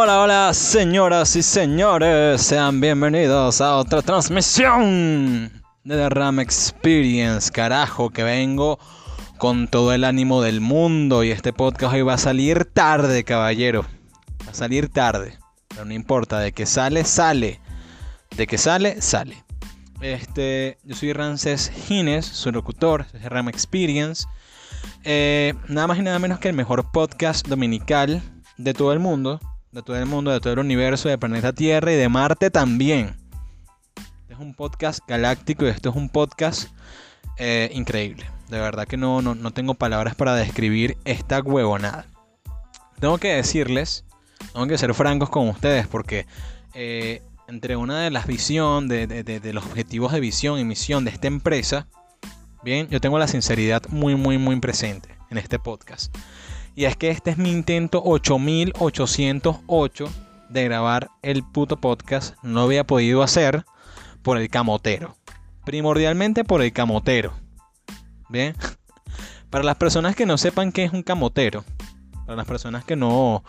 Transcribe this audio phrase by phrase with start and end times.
[0.00, 5.50] Hola, hola, señoras y señores, sean bienvenidos a otra transmisión
[5.82, 7.50] de The Ram Experience.
[7.50, 8.78] Carajo, que vengo
[9.38, 13.86] con todo el ánimo del mundo y este podcast hoy va a salir tarde, caballero.
[14.46, 15.36] Va a salir tarde,
[15.66, 17.60] pero no importa, de que sale, sale.
[18.36, 19.42] De que sale, sale.
[20.00, 24.26] Este, yo soy Rances Gines, su locutor de Ram Experience.
[25.02, 28.22] Eh, nada más y nada menos que el mejor podcast dominical
[28.58, 29.40] de todo el mundo
[29.78, 33.16] de todo el mundo, de todo el universo, de planeta Tierra y de Marte también.
[34.22, 36.70] Este es un podcast galáctico y esto es un podcast
[37.36, 38.28] eh, increíble.
[38.48, 42.06] De verdad que no, no, tengo palabras para describir esta huevonada.
[42.98, 44.04] Tengo que decirles,
[44.52, 46.26] tengo que ser francos con ustedes porque
[46.74, 51.12] eh, entre una de las visiones, de, de, los objetivos de visión y misión de
[51.12, 51.86] esta empresa,
[52.64, 56.12] bien, yo tengo la sinceridad muy, muy, muy presente en este podcast.
[56.78, 60.08] Y es que este es mi intento 8808
[60.48, 62.36] de grabar el puto podcast.
[62.44, 63.64] No había podido hacer
[64.22, 65.16] por el camotero.
[65.64, 67.32] Primordialmente por el camotero.
[68.28, 68.54] Bien.
[69.50, 71.64] Para las personas que no sepan qué es un camotero.
[72.26, 73.42] Para las personas que no,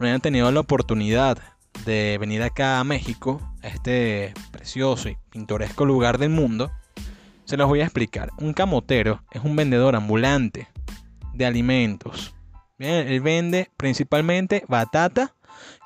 [0.00, 1.38] no hayan tenido la oportunidad
[1.84, 6.72] de venir acá a México, a este precioso y pintoresco lugar del mundo,
[7.44, 8.30] se los voy a explicar.
[8.38, 10.66] Un camotero es un vendedor ambulante
[11.32, 12.34] de alimentos,
[12.82, 15.34] él vende principalmente batata,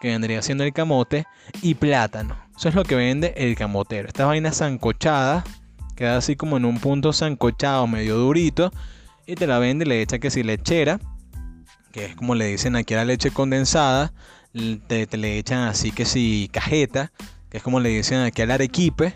[0.01, 1.27] que vendría siendo el camote,
[1.63, 2.37] y plátano.
[2.57, 4.09] Eso es lo que vende el camotero.
[4.09, 5.45] Esta vaina zancochada,
[5.95, 8.73] queda así como en un punto zancochado, medio durito,
[9.27, 11.01] y te la vende, le echa que si lechera,
[11.93, 14.13] que es como le dicen aquí a la leche condensada,
[14.87, 17.13] te, le echan así que si cajeta,
[17.51, 19.15] que es como le dicen aquí al arequipe.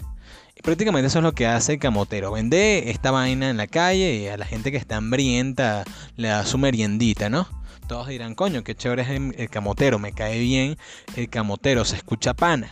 [0.56, 2.32] Y prácticamente eso es lo que hace el camotero.
[2.32, 5.84] Vende esta vaina en la calle y a la gente que está hambrienta
[6.16, 7.48] le da su meriendita, ¿no?
[7.90, 10.76] Todos dirán, coño, qué chévere es el, camotero, me cae bien
[11.16, 12.70] el camotero, se escucha pana.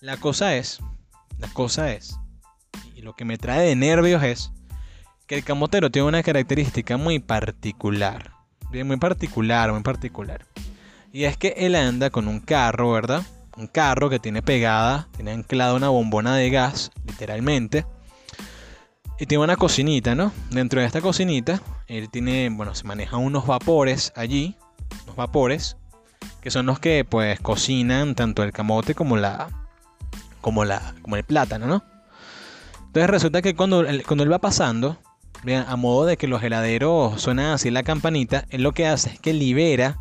[0.00, 0.80] La cosa es,
[1.38, 2.18] la cosa es,
[2.96, 4.50] y lo que me trae de nervios es
[5.28, 8.32] que el camotero tiene una característica muy particular.
[8.72, 10.44] Bien, muy particular, muy particular.
[11.12, 13.22] Y es que él anda con un carro, ¿verdad?
[13.56, 17.86] Un carro que tiene pegada, tiene anclada una bombona de gas, literalmente.
[19.20, 20.32] Y tiene una cocinita, ¿no?
[20.50, 24.56] Dentro de esta cocinita, él tiene, bueno, se manejan unos vapores allí,
[25.04, 25.76] unos vapores,
[26.40, 29.48] que son los que pues cocinan tanto el camote como la,
[30.40, 31.84] como la, como el plátano, ¿no?
[32.86, 34.98] Entonces resulta que cuando, cuando él va pasando,
[35.66, 39.20] a modo de que los heladeros suenan así la campanita, él lo que hace es
[39.20, 39.98] que libera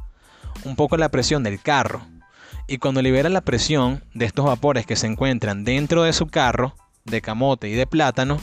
[0.64, 2.06] un poco la presión del carro.
[2.68, 6.76] Y cuando libera la presión de estos vapores que se encuentran dentro de su carro,
[7.04, 8.40] de camote y de plátano,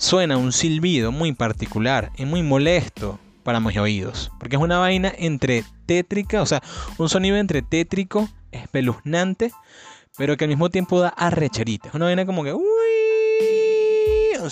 [0.00, 4.32] suena un silbido muy particular y muy molesto para mis oídos.
[4.40, 6.62] Porque es una vaina entre tétrica, o sea,
[6.96, 9.52] un sonido entre tétrico, espeluznante,
[10.16, 11.90] pero que al mismo tiempo da arrecherita.
[11.90, 12.54] Es una vaina como que...
[12.54, 12.64] Uy,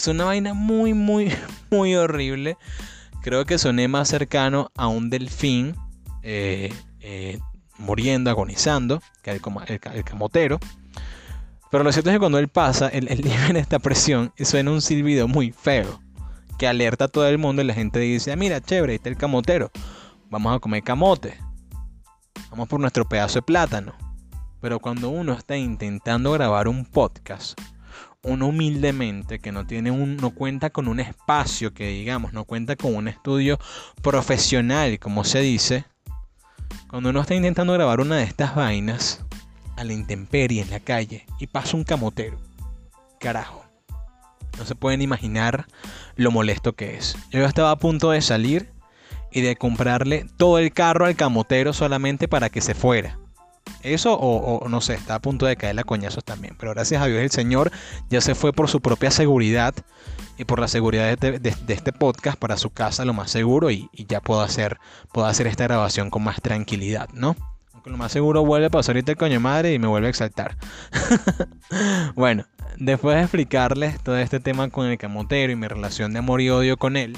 [0.06, 1.32] una vaina muy, muy,
[1.70, 2.58] muy horrible.
[3.22, 5.74] Creo que soné más cercano a un delfín
[6.22, 7.38] eh, eh,
[7.78, 10.60] muriendo, agonizando, que el camotero.
[11.70, 14.70] Pero lo cierto es que cuando él pasa, él, él en esta presión y suena
[14.70, 16.00] un silbido muy feo
[16.58, 19.08] que alerta a todo el mundo y la gente dice, ah, mira, chévere, ahí está
[19.08, 19.70] el camotero,
[20.28, 21.38] vamos a comer camote,
[22.50, 23.94] vamos por nuestro pedazo de plátano.
[24.60, 27.58] Pero cuando uno está intentando grabar un podcast,
[28.22, 32.74] uno humildemente que no tiene un, no cuenta con un espacio que digamos, no cuenta
[32.74, 33.58] con un estudio
[34.02, 35.84] profesional, como se dice,
[36.90, 39.24] cuando uno está intentando grabar una de estas vainas,
[39.78, 42.38] a la intemperie en la calle y pasa un camotero.
[43.20, 43.64] Carajo.
[44.58, 45.66] No se pueden imaginar
[46.16, 47.16] lo molesto que es.
[47.30, 48.70] Yo estaba a punto de salir
[49.30, 53.18] y de comprarle todo el carro al camotero solamente para que se fuera.
[53.82, 56.56] Eso o, no sé, está a punto de caer a coñazos también.
[56.58, 57.70] Pero gracias a Dios el Señor
[58.10, 59.74] ya se fue por su propia seguridad
[60.36, 64.20] y por la seguridad de, este podcast para su casa lo más seguro y, ya
[64.20, 64.78] puedo hacer,
[65.12, 67.36] puedo hacer esta grabación con más tranquilidad, ¿no?
[67.88, 70.56] Lo más seguro vuelve a pasar ahorita el coño madre y me vuelve a exaltar.
[72.14, 72.44] bueno,
[72.76, 76.50] después de explicarles todo este tema con el camotero y mi relación de amor y
[76.50, 77.16] odio con él,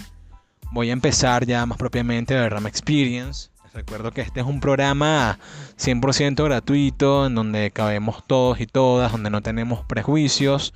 [0.72, 3.50] voy a empezar ya más propiamente a Ram Experience.
[3.64, 5.38] Les recuerdo que este es un programa
[5.78, 10.74] 100% gratuito en donde cabemos todos y todas, donde no tenemos prejuicios,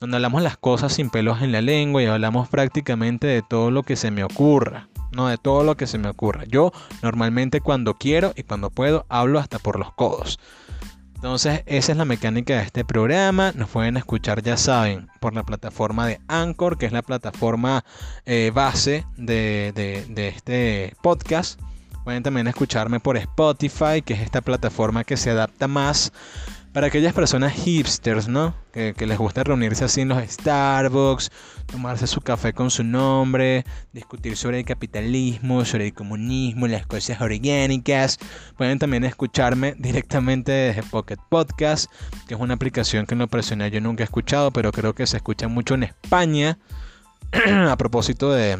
[0.00, 3.82] donde hablamos las cosas sin pelos en la lengua y hablamos prácticamente de todo lo
[3.82, 6.44] que se me ocurra no de todo lo que se me ocurra.
[6.46, 6.72] Yo
[7.02, 10.38] normalmente cuando quiero y cuando puedo hablo hasta por los codos.
[11.14, 13.52] Entonces esa es la mecánica de este programa.
[13.52, 17.84] Nos pueden escuchar, ya saben, por la plataforma de Anchor, que es la plataforma
[18.24, 21.60] eh, base de, de, este podcast.
[22.04, 26.12] Pueden también escucharme por Spotify, que es esta plataforma que se adapta más
[26.78, 28.54] para aquellas personas hipsters, ¿no?
[28.70, 31.32] Que, les gusta reunirse así en los Starbucks,
[31.66, 37.20] tomarse su café con su nombre, discutir sobre el capitalismo, sobre el comunismo, las cosas
[37.20, 38.20] orgánicas.
[38.56, 41.90] Pueden también escucharme directamente desde Pocket Podcast,
[42.28, 45.08] que es una aplicación que en lo personal yo nunca he escuchado, pero creo que
[45.08, 46.60] se escucha mucho en España.
[47.68, 48.56] a propósito de,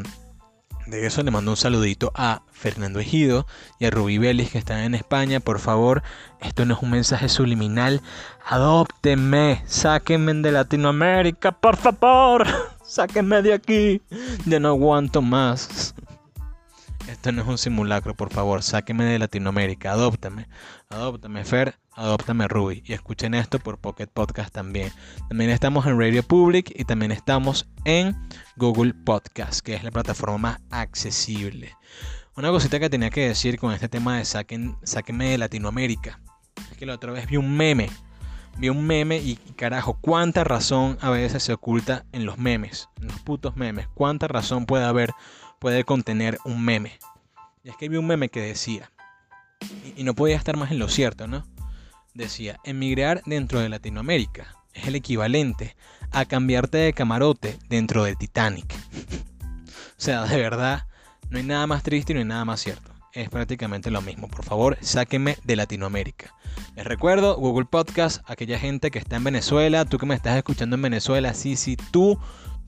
[0.89, 3.47] de eso le mando un saludito a Fernando Ejido
[3.79, 5.41] y a Rubí Vélez que están en España.
[5.41, 6.03] Por favor,
[6.41, 8.01] esto no es un mensaje subliminal.
[8.47, 12.47] Adóptenme, sáquenme de Latinoamérica, por favor.
[12.85, 14.01] Sáquenme de aquí.
[14.47, 15.95] Ya no aguanto más.
[17.07, 18.63] Esto no es un simulacro, por favor.
[18.63, 19.93] Sáquenme de Latinoamérica.
[19.93, 20.49] Adóptame.
[20.89, 21.75] Adóptame, Fer.
[21.99, 24.93] Adóptame Ruby y escuchen esto por Pocket Podcast también.
[25.29, 28.17] También estamos en Radio Public y también estamos en
[28.55, 31.75] Google Podcast, que es la plataforma más accesible.
[32.37, 36.21] Una cosita que tenía que decir con este tema de saquen, sáquenme de Latinoamérica.
[36.71, 37.91] Es que la otra vez vi un meme.
[38.59, 43.09] Vi un meme y, carajo, cuánta razón a veces se oculta en los memes, en
[43.09, 43.89] los putos memes.
[43.89, 45.11] Cuánta razón puede haber,
[45.59, 46.97] puede contener un meme.
[47.65, 48.93] Y es que vi un meme que decía,
[49.97, 51.43] y no podía estar más en lo cierto, ¿no?
[52.19, 55.77] Decía, emigrar dentro de Latinoamérica es el equivalente
[56.11, 58.75] a cambiarte de camarote dentro del Titanic.
[59.65, 60.87] o sea, de verdad,
[61.31, 62.93] no hay nada más triste y no hay nada más cierto.
[63.15, 64.29] Es prácticamente lo mismo.
[64.29, 66.35] Por favor, sáquenme de Latinoamérica.
[66.77, 70.77] Les recuerdo, Google Podcast, aquella gente que está en Venezuela, tú que me estás escuchando
[70.77, 72.19] en Venezuela, sí, sí, tú,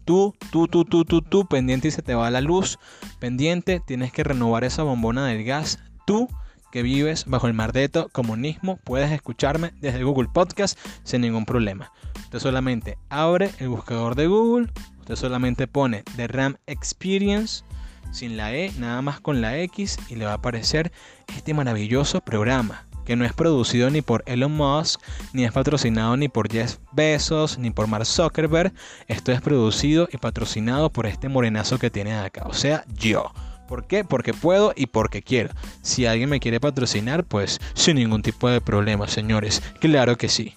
[0.04, 2.78] tú, tú, tú, tú, tú, tú, pendiente y se te va la luz,
[3.18, 6.28] pendiente, tienes que renovar esa bombona del gas, tú
[6.70, 11.92] que vives bajo el mardeto comunismo, puedes escucharme desde Google Podcast sin ningún problema.
[12.22, 14.68] Usted solamente abre el buscador de Google,
[15.00, 17.64] usted solamente pone The RAM Experience
[18.12, 20.92] sin la E, nada más con la X y le va a aparecer
[21.36, 25.00] este maravilloso programa que no es producido ni por Elon Musk,
[25.32, 28.72] ni es patrocinado ni por Jeff Bezos, ni por Mark Zuckerberg.
[29.08, 33.32] Esto es producido y patrocinado por este morenazo que tiene acá, o sea, yo.
[33.70, 34.02] ¿Por qué?
[34.02, 35.50] Porque puedo y porque quiero.
[35.80, 39.62] Si alguien me quiere patrocinar, pues sin ningún tipo de problema, señores.
[39.78, 40.54] Claro que sí.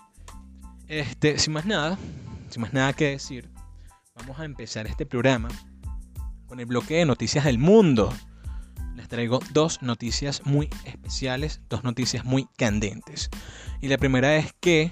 [0.88, 2.00] Este, sin más nada,
[2.50, 3.52] sin más nada que decir,
[4.16, 5.50] vamos a empezar este programa
[6.48, 8.12] con el bloque de noticias del mundo.
[8.96, 13.30] Les traigo dos noticias muy especiales, dos noticias muy candentes.
[13.80, 14.92] Y la primera es que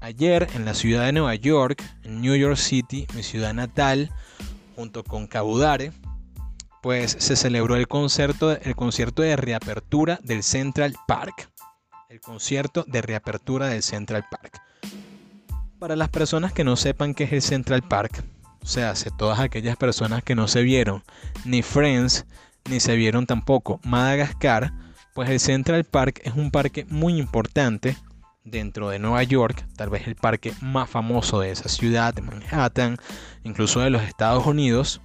[0.00, 4.10] ayer en la ciudad de Nueva York, en New York City, mi ciudad natal,
[4.74, 5.92] junto con Cabudare,
[6.82, 11.50] pues se celebró el concierto, el concierto de reapertura del Central Park.
[12.08, 14.60] El concierto de reapertura del Central Park.
[15.78, 18.24] Para las personas que no sepan qué es el Central Park,
[18.62, 21.02] o sea, todas aquellas personas que no se vieron
[21.44, 22.26] ni Friends,
[22.68, 24.72] ni se vieron tampoco Madagascar,
[25.14, 27.96] pues el Central Park es un parque muy importante
[28.44, 32.96] dentro de Nueva York, tal vez el parque más famoso de esa ciudad, de Manhattan,
[33.44, 35.00] incluso de los Estados Unidos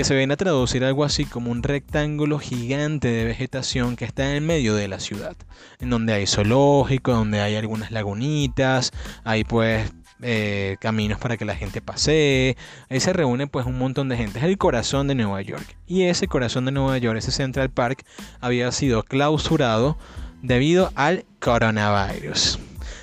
[0.00, 4.34] que se viene a traducir algo así como un rectángulo gigante de vegetación que está
[4.34, 5.36] en medio de la ciudad,
[5.78, 8.92] en donde hay zoológico, donde hay algunas lagunitas,
[9.24, 9.92] hay pues
[10.22, 12.56] eh, caminos para que la gente pase
[12.88, 16.04] ahí se reúne pues un montón de gente, es el corazón de Nueva York, y
[16.04, 18.02] ese corazón de Nueva York, ese Central Park,
[18.40, 19.98] había sido clausurado
[20.40, 22.58] debido al coronavirus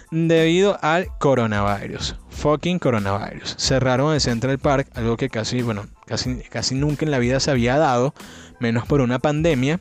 [0.10, 2.15] debido al coronavirus.
[2.29, 3.55] Fucking coronavirus.
[3.57, 7.51] Cerraron el Central Park, algo que casi, bueno, casi, casi nunca en la vida se
[7.51, 8.13] había dado,
[8.59, 9.79] menos por una pandemia.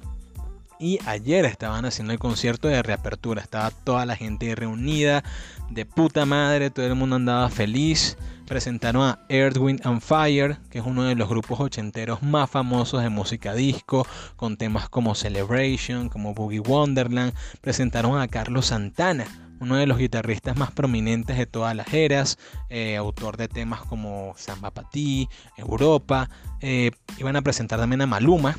[0.79, 3.41] Y ayer estaban haciendo el concierto de reapertura.
[3.41, 5.25] Estaba toda la gente reunida,
[5.71, 8.19] de puta madre, todo el mundo andaba feliz.
[8.47, 13.03] Presentaron a Earth, Wind and Fire, que es uno de los grupos ochenteros más famosos
[13.03, 14.07] de música disco,
[14.37, 17.33] con temas como Celebration, como Boogie Wonderland.
[17.63, 19.25] Presentaron a Carlos Santana,
[19.61, 24.35] uno de los guitarristas más prominentes de todas las eras, eh, autor de temas como
[24.37, 26.29] Samba Patí, Europa.
[26.61, 28.57] Eh, iban a presentar también a Maluma,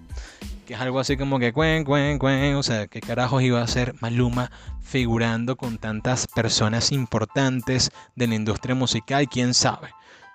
[0.66, 2.54] que es algo así como que cuen, cuen, cuen.
[2.56, 4.50] O sea, ¿qué carajos iba a ser Maluma
[4.82, 9.28] figurando con tantas personas importantes de la industria musical?
[9.28, 9.88] ¿Quién sabe?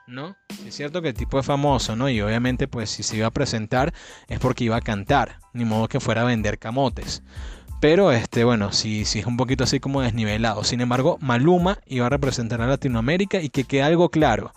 [0.07, 0.35] ¿no?
[0.65, 2.09] Es cierto que el tipo es famoso, ¿no?
[2.09, 3.93] Y obviamente, pues si se iba a presentar
[4.27, 7.23] es porque iba a cantar, ni modo que fuera a vender camotes.
[7.83, 10.63] Pero este, bueno, sí, sí es un poquito así como desnivelado.
[10.63, 14.53] Sin embargo, Maluma iba a representar a Latinoamérica y que quede algo claro.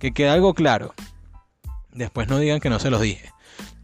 [0.00, 0.92] Que quede algo claro.
[1.92, 3.30] Después no digan que no se los dije.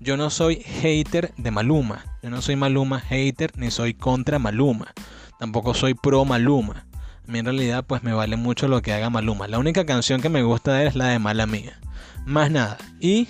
[0.01, 2.05] Yo no soy hater de Maluma.
[2.25, 4.93] Yo no soy Maluma hater ni soy contra Maluma.
[5.39, 6.85] Tampoco soy pro Maluma.
[7.29, 9.47] A mí en realidad pues me vale mucho lo que haga Maluma.
[9.47, 11.79] La única canción que me gusta de él es la de Mala Mía.
[12.27, 12.79] Más nada.
[12.99, 13.29] Y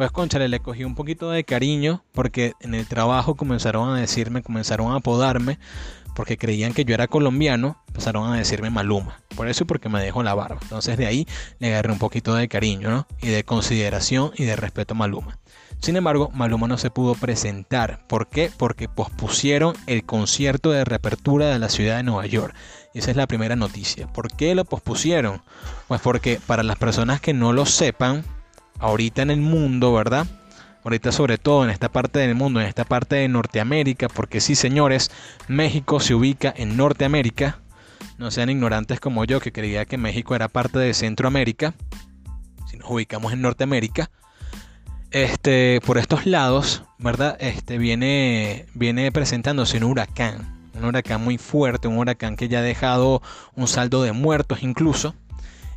[0.00, 4.42] pues conchale, le cogí un poquito de cariño porque en el trabajo comenzaron a decirme,
[4.42, 5.58] comenzaron a apodarme
[6.16, 9.20] porque creían que yo era colombiano, empezaron a decirme Maluma.
[9.36, 10.58] Por eso y porque me dejó la barba.
[10.62, 11.26] Entonces de ahí
[11.58, 13.06] le agarré un poquito de cariño, ¿no?
[13.20, 15.38] Y de consideración y de respeto a Maluma.
[15.80, 18.06] Sin embargo, Maluma no se pudo presentar.
[18.06, 18.50] ¿Por qué?
[18.56, 22.54] Porque pospusieron el concierto de reapertura de la ciudad de Nueva York.
[22.94, 24.06] Y esa es la primera noticia.
[24.06, 25.42] ¿Por qué lo pospusieron?
[25.88, 28.24] Pues porque para las personas que no lo sepan,
[28.80, 30.26] ahorita en el mundo, ¿verdad?
[30.82, 34.54] Ahorita sobre todo en esta parte del mundo, en esta parte de Norteamérica, porque sí
[34.54, 35.10] señores,
[35.46, 37.60] México se ubica en Norteamérica.
[38.16, 41.74] No sean ignorantes como yo que creía que México era parte de Centroamérica.
[42.70, 44.10] Si nos ubicamos en Norteamérica.
[45.10, 47.36] Este, por estos lados, ¿verdad?
[47.40, 50.70] Este viene, viene presentándose un huracán.
[50.74, 53.20] Un huracán muy fuerte, un huracán que ya ha dejado
[53.54, 55.14] un saldo de muertos incluso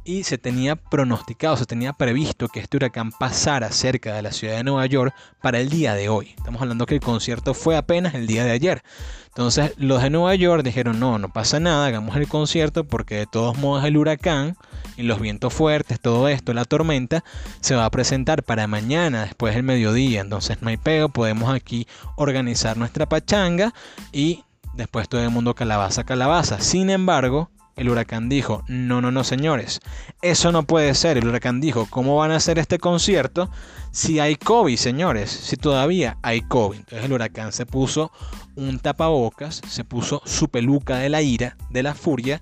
[0.06, 4.58] y se tenía pronosticado, se tenía previsto que este huracán pasara cerca de la ciudad
[4.58, 6.34] de Nueva York para el día de hoy.
[6.38, 8.84] Estamos hablando que el concierto fue apenas el día de ayer.
[9.28, 13.26] Entonces los de Nueva York dijeron, no, no pasa nada, hagamos el concierto porque de
[13.26, 14.58] todos modos el huracán
[14.98, 17.24] y los vientos fuertes, todo esto, la tormenta,
[17.62, 20.22] se va a presentar para mañana después del mediodía.
[20.22, 23.74] Entonces no hay pego, podemos aquí organizar nuestra pachanga
[24.12, 24.44] y
[24.74, 26.60] después todo el mundo calabaza, calabaza.
[26.60, 29.80] Sin embargo, el huracán dijo, no, no, no, señores,
[30.22, 31.18] eso no puede ser.
[31.18, 33.50] El huracán dijo, ¿cómo van a hacer este concierto
[33.92, 35.32] si hay COVID, señores?
[35.32, 36.80] Si todavía hay COVID.
[36.80, 38.12] Entonces el huracán se puso
[38.56, 42.42] un tapabocas, se puso su peluca de la ira, de la furia,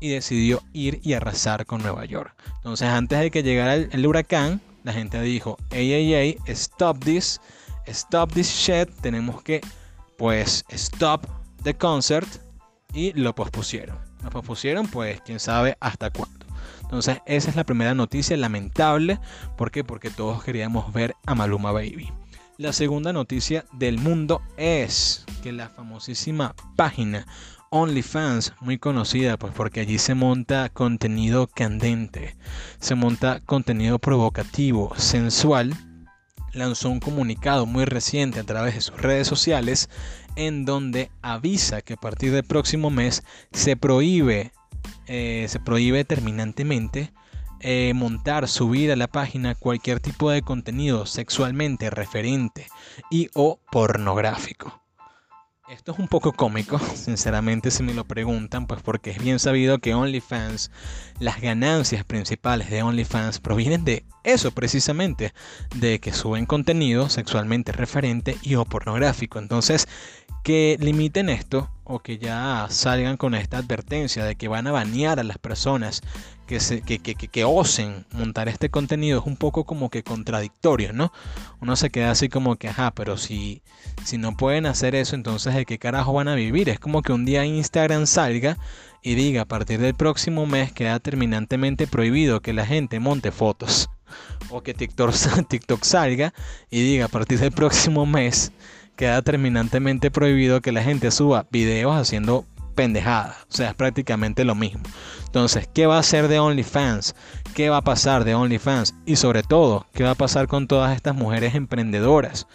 [0.00, 2.34] y decidió ir y arrasar con Nueva York.
[2.56, 7.40] Entonces antes de que llegara el, huracán, la gente dijo, ey, ey, ey, stop this,
[7.86, 9.60] stop this shit, tenemos que,
[10.16, 11.26] pues, stop
[11.64, 12.28] the concert,
[12.92, 14.07] y lo pospusieron.
[14.22, 16.46] Nos pospusieron, pues quién sabe hasta cuándo.
[16.82, 19.20] Entonces, esa es la primera noticia lamentable.
[19.56, 19.84] ¿Por qué?
[19.84, 22.12] Porque todos queríamos ver a Maluma Baby.
[22.56, 27.26] La segunda noticia del mundo es que la famosísima página
[27.70, 32.36] OnlyFans, muy conocida, pues porque allí se monta contenido candente,
[32.80, 35.74] se monta contenido provocativo, sensual,
[36.52, 39.90] lanzó un comunicado muy reciente a través de sus redes sociales
[40.38, 44.52] en donde avisa que a partir del próximo mes se prohíbe,
[45.06, 47.12] eh, se prohíbe terminantemente
[47.60, 52.68] eh, montar, subir a la página cualquier tipo de contenido sexualmente referente
[53.10, 54.80] y o pornográfico.
[55.70, 59.80] Esto es un poco cómico, sinceramente si me lo preguntan, pues porque es bien sabido
[59.80, 60.70] que OnlyFans,
[61.20, 65.34] las ganancias principales de OnlyFans provienen de eso precisamente,
[65.74, 69.38] de que suben contenido sexualmente referente y o pornográfico.
[69.38, 69.88] Entonces,
[70.42, 75.20] que limiten esto o que ya salgan con esta advertencia de que van a banear
[75.20, 76.02] a las personas
[76.48, 80.92] que, se, que, que, que, osen montar este contenido es un poco como que contradictorio,
[80.92, 81.12] ¿no?
[81.60, 83.62] Uno se queda así como que, ajá, pero si,
[84.04, 86.70] si no pueden hacer eso, entonces ¿de qué carajo van a vivir?
[86.70, 88.56] Es como que un día Instagram salga
[89.02, 93.90] y diga, a partir del próximo mes queda terminantemente prohibido que la gente monte fotos.
[94.48, 95.12] O que TikTok,
[95.48, 96.32] TikTok salga
[96.70, 98.52] y diga, a partir del próximo mes
[98.96, 102.46] queda terminantemente prohibido que la gente suba videos haciendo
[102.78, 104.82] O sea, es prácticamente lo mismo.
[105.26, 107.16] Entonces, ¿qué va a hacer de OnlyFans?
[107.54, 108.94] ¿Qué va a pasar de OnlyFans?
[109.04, 112.46] Y sobre todo, ¿qué va a pasar con todas estas mujeres emprendedoras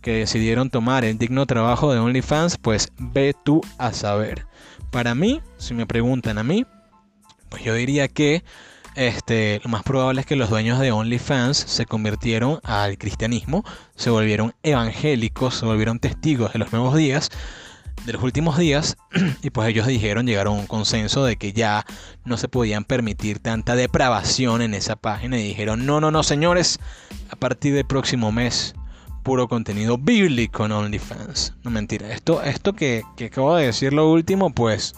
[0.00, 2.58] que decidieron tomar el digno trabajo de OnlyFans?
[2.58, 4.46] Pues ve tú a saber.
[4.92, 6.64] Para mí, si me preguntan a mí,
[7.48, 8.44] pues yo diría que
[8.94, 13.64] este, lo más probable es que los dueños de OnlyFans se convirtieron al cristianismo,
[13.96, 17.30] se volvieron evangélicos, se volvieron testigos de los nuevos días,
[18.04, 18.96] de los últimos días,
[19.42, 21.84] y pues ellos dijeron, llegaron a un consenso de que ya
[22.24, 26.78] no se podían permitir tanta depravación en esa página y dijeron, no, no, no, señores,
[27.30, 28.74] a partir del próximo mes
[29.22, 31.54] puro contenido bíblico en OnlyFans.
[31.62, 34.94] No mentira, esto, esto que, que acabo de decir lo último, pues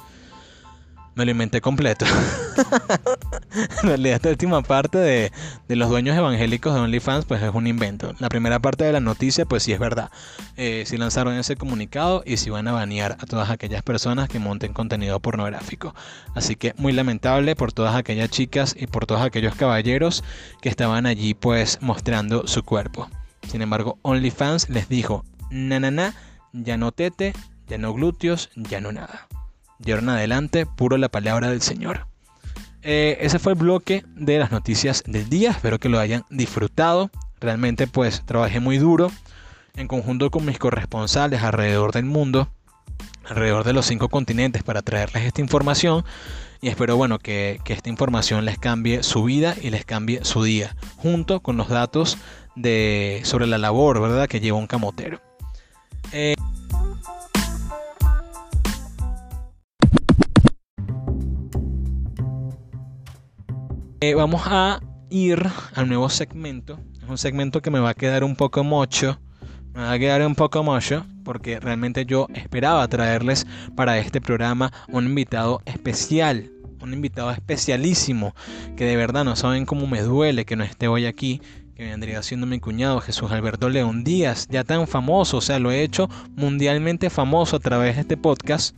[1.15, 2.05] me lo inventé completo.
[3.83, 5.33] en realidad, esta última parte de,
[5.69, 8.15] los dueños evangélicos de OnlyFans, pues es un invento.
[8.19, 10.11] La primera parte de la noticia, pues sí es verdad.
[10.57, 14.39] Eh, sí lanzaron ese comunicado y sí van a banear a todas aquellas personas que
[14.39, 15.95] monten contenido pornográfico.
[16.35, 20.25] Así que muy lamentable por todas aquellas chicas y por todos aquellos caballeros
[20.61, 23.09] que estaban allí, pues mostrando su cuerpo.
[23.49, 26.15] Sin embargo, OnlyFans les dijo: na, na, na,
[26.53, 27.35] ya no tete,
[27.69, 29.29] ya no glúteos, ya no nada.
[29.79, 32.07] De adelante, puro la palabra del Señor.
[32.83, 35.51] Eh, ese fue el bloque de las noticias del día.
[35.51, 37.11] Espero que lo hayan disfrutado.
[37.41, 39.11] Realmente pues trabajé muy duro
[39.75, 42.49] en conjunto con mis corresponsales alrededor del mundo,
[43.25, 46.05] alrededor de los cinco continentes para traerles esta información.
[46.61, 50.45] Y espero bueno que, que esta información les cambie su vida y les cambie su
[50.45, 52.17] día, junto con los datos
[52.55, 55.21] de, sobre la labor, ¿verdad?, que lleva un camotero.
[56.13, 56.35] Eh,
[64.11, 66.79] eh, vamos a ir al nuevo segmento.
[67.03, 69.19] Es un segmento que me va a quedar un poco mocho.
[69.73, 74.73] Me va a quedar un poco mocho porque realmente yo esperaba traerles para este programa
[74.89, 76.51] un invitado especial
[76.83, 78.35] un invitado especialísimo,
[78.77, 81.41] que de verdad no saben cómo me duele que no esté hoy aquí,
[81.75, 85.71] que vendría siendo mi cuñado Jesús Alberto León Díaz, ya tan famoso, o sea, lo
[85.71, 88.77] he hecho mundialmente famoso a través de este podcast.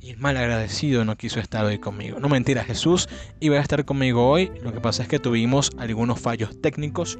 [0.00, 2.20] Y el mal agradecido no quiso estar hoy conmigo.
[2.20, 3.08] No mentira, Jesús
[3.40, 4.50] iba a estar conmigo hoy.
[4.62, 7.18] Lo que pasa es que tuvimos algunos fallos técnicos,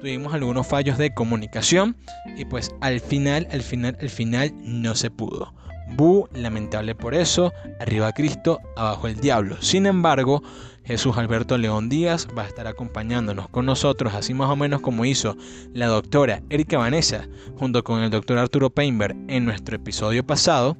[0.00, 1.96] tuvimos algunos fallos de comunicación
[2.36, 5.54] y pues al final, al final, al final no se pudo.
[5.94, 9.56] Bu, lamentable por eso, arriba Cristo, abajo el diablo.
[9.62, 10.42] Sin embargo,
[10.84, 15.04] Jesús Alberto León Díaz va a estar acompañándonos con nosotros, así más o menos como
[15.04, 15.36] hizo
[15.72, 20.76] la doctora Erika Vanessa junto con el doctor Arturo Painberg en nuestro episodio pasado.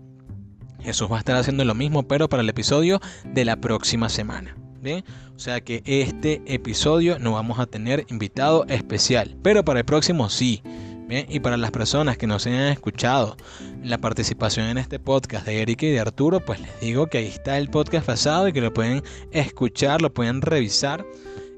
[0.87, 4.57] Jesús va a estar haciendo lo mismo, pero para el episodio de la próxima semana.
[4.81, 5.05] ¿Bien?
[5.35, 10.31] O sea que este episodio no vamos a tener invitado especial, pero para el próximo
[10.31, 10.63] sí.
[11.09, 13.37] Bien, y para las personas que no se hayan escuchado
[13.83, 17.27] la participación en este podcast de Erika y de Arturo, pues les digo que ahí
[17.27, 19.03] está el podcast pasado y que lo pueden
[19.33, 21.05] escuchar, lo pueden revisar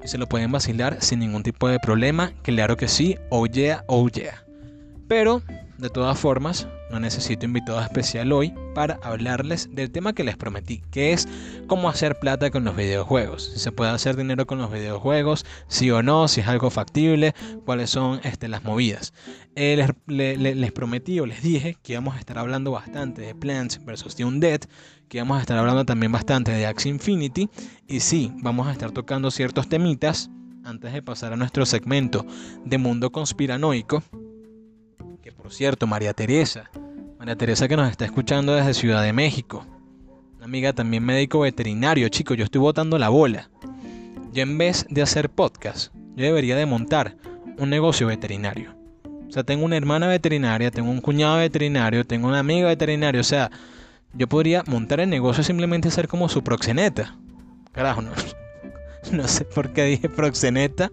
[0.03, 2.33] y se lo pueden vacilar sin ningún tipo de problema.
[2.41, 4.07] Claro que sí, oh yeah, oh.
[5.07, 5.43] Pero
[5.77, 10.81] de todas formas, no necesito invitado especial hoy para hablarles del tema que les prometí,
[10.91, 11.27] que es
[11.67, 13.51] cómo hacer plata con los videojuegos.
[13.53, 17.33] Si se puede hacer dinero con los videojuegos, sí o no, si es algo factible,
[17.65, 19.13] cuáles son este, las movidas.
[19.55, 24.15] Eh, les, prometí o les dije que íbamos a estar hablando bastante de Plants vs.
[24.15, 24.61] The Undead,
[25.07, 27.49] que íbamos a estar hablando también bastante de Axie Infinity,
[27.87, 30.29] y sí, vamos a estar tocando ciertos temitas
[30.63, 32.25] antes de pasar a nuestro segmento
[32.63, 34.03] de mundo conspiranoico
[35.31, 36.69] por cierto, María Teresa,
[37.17, 39.65] María Teresa que nos está escuchando desde Ciudad de México,
[40.37, 43.49] una amiga también médico veterinario, chicos, yo estoy botando la bola.
[44.31, 47.17] Yo en vez de hacer podcast, yo debería de montar
[47.57, 48.75] un negocio veterinario.
[49.27, 53.23] O sea, tengo una hermana veterinaria, tengo un cuñado veterinario, tengo una amiga veterinaria, o
[53.23, 53.51] sea,
[54.13, 57.17] yo podría montar el negocio simplemente ser como su proxeneta.
[57.71, 58.11] Carajo, no,
[59.11, 60.91] no sé por qué dije proxeneta.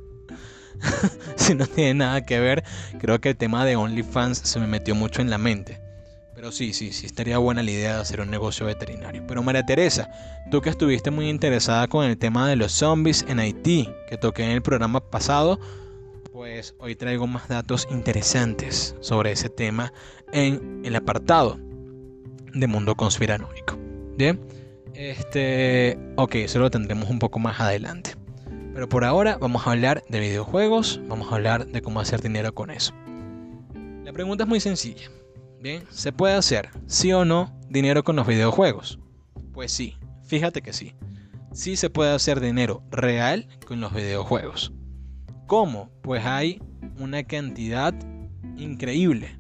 [1.37, 2.65] si no tiene nada que ver,
[2.99, 5.81] creo que el tema de OnlyFans se me metió mucho en la mente.
[6.35, 9.25] Pero sí, sí, sí, estaría buena la idea de hacer un negocio veterinario.
[9.27, 10.11] Pero María Teresa,
[10.51, 14.45] tú que estuviste muy interesada con el tema de los zombies en Haití, que toqué
[14.45, 15.59] en el programa pasado,
[16.33, 19.95] pues hoy traigo más datos interesantes sobre ese tema
[20.33, 21.59] en el apartado
[22.53, 23.79] de Mundo Conspiranoico.
[24.19, 24.39] Bien,
[24.93, 28.15] este, ok, eso lo tendremos un poco más adelante.
[28.77, 32.55] Pero por ahora vamos a hablar de videojuegos, vamos a hablar de cómo hacer dinero
[32.55, 32.93] con eso.
[34.05, 35.11] La pregunta es muy sencilla.
[35.63, 38.99] Bien, ¿se puede hacer, sí o no, dinero con los videojuegos?
[39.55, 40.95] Pues sí, fíjate que sí.
[41.55, 44.75] Sí se puede hacer dinero real con los videojuegos.
[45.47, 45.89] ¿Cómo?
[46.03, 46.61] Pues hay
[46.99, 47.95] una cantidad
[48.59, 49.39] increíble,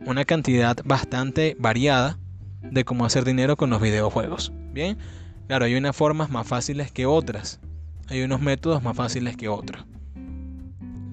[0.00, 2.18] una cantidad bastante variada
[2.60, 4.52] de cómo hacer dinero con los videojuegos.
[4.74, 4.98] Bien,
[5.46, 7.62] claro, hay unas formas más fáciles que otras
[8.08, 9.84] hay unos métodos más fáciles que otros.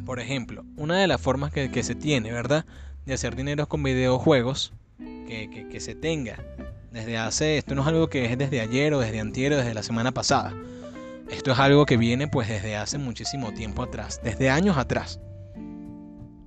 [0.06, 2.66] Por ejemplo, una de las formas que, se tiene, ¿verdad?
[3.06, 6.38] De hacer dinero con videojuegos, que, que, se tenga
[6.92, 9.74] desde hace, esto no es algo que es desde ayer o desde antier o desde
[9.74, 10.54] la semana pasada.
[11.30, 15.20] Esto es algo que viene pues desde hace muchísimo tiempo atrás, desde años atrás.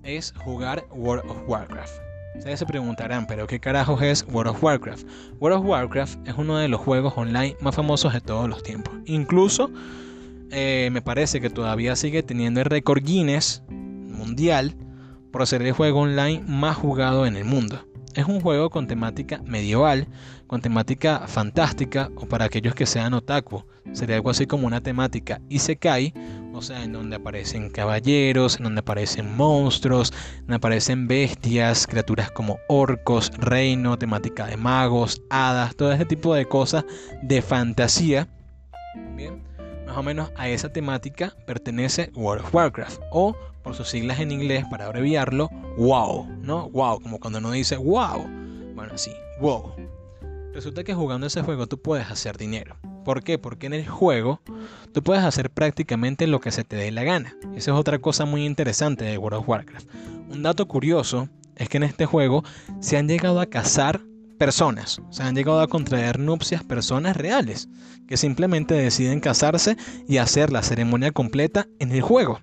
[0.04, 2.00] Es jugar World of Warcraft.
[2.36, 5.04] Ustedes se preguntarán, pero ¿qué carajos es World of Warcraft?
[5.40, 8.94] World of Warcraft es uno de los juegos online más famosos de todos los tiempos.
[9.06, 9.72] Incluso
[10.50, 14.74] eh, me parece que todavía sigue teniendo el récord Guinness mundial
[15.30, 17.84] por ser el juego online más jugado en el mundo.
[18.14, 20.08] Es un juego con temática medieval,
[20.46, 25.40] con temática fantástica, o para aquellos que sean otaku, sería algo así como una temática
[25.50, 26.14] isekai,
[26.52, 32.30] o sea, en donde aparecen caballeros, en donde aparecen monstruos, en donde aparecen bestias, criaturas
[32.30, 36.84] como orcos, reino, temática de magos, hadas, todo ese tipo de cosas
[37.22, 38.26] de fantasía.
[39.14, 39.47] Bien
[39.98, 44.64] o menos a esa temática pertenece World of Warcraft o por sus siglas en inglés
[44.70, 46.68] para abreviarlo WoW, ¿no?
[46.70, 48.26] WoW, como cuando uno dice wow.
[48.74, 49.74] Bueno, así, WoW.
[50.52, 52.76] Resulta que jugando ese juego tú puedes hacer dinero.
[53.04, 53.38] ¿Por qué?
[53.38, 54.40] Porque en el juego
[54.92, 57.36] tú puedes hacer prácticamente lo que se te dé la gana.
[57.54, 59.88] Esa es otra cosa muy interesante de World of Warcraft.
[60.30, 62.44] Un dato curioso es que en este juego
[62.80, 64.00] se han llegado a cazar
[64.38, 65.02] personas.
[65.10, 67.68] Se han llegado a contraer nupcias personas reales,
[68.06, 69.76] que simplemente deciden casarse
[70.08, 72.40] y hacer la ceremonia completa en el juego.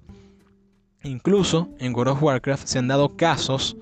[1.03, 3.77] Incluso en World of Warcraft se han dado casos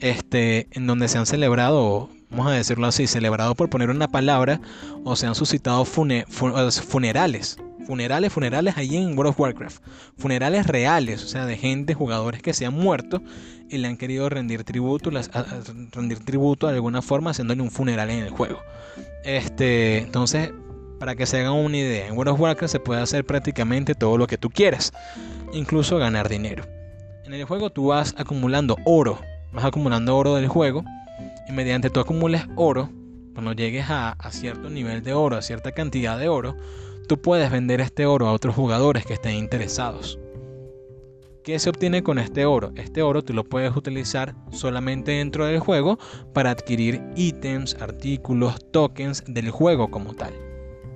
[0.00, 4.60] este, en donde se han celebrado, vamos a decirlo así, celebrado por poner una palabra,
[5.04, 7.56] o se han suscitado funerales.
[7.86, 9.82] Funerales, funerales ahí en World of Warcraft.
[10.16, 13.22] Funerales reales, o sea, de gente, jugadores que se han muerto
[13.68, 15.10] y le han querido rendir tributo,
[15.92, 18.60] rendir tributo de alguna forma haciéndole un funeral en el juego.
[19.24, 20.52] Este, entonces,
[20.98, 24.16] para que se hagan una idea, en World of Warcraft se puede hacer prácticamente todo
[24.16, 24.92] lo que tú quieras,
[25.52, 26.64] incluso ganar dinero.
[27.24, 29.18] En el juego tú vas acumulando oro,
[29.52, 30.84] vas acumulando oro del juego
[31.48, 32.90] y mediante tú acumules oro,
[33.32, 36.56] cuando llegues a, a cierto nivel de oro, a cierta cantidad de oro,
[37.06, 40.18] tú puedes vender este oro a otros jugadores que estén interesados.
[41.42, 42.72] ¿Qué se obtiene con este oro?
[42.74, 45.98] Este oro tú lo puedes utilizar solamente dentro del juego
[46.32, 50.32] para adquirir ítems, artículos, tokens del juego como tal.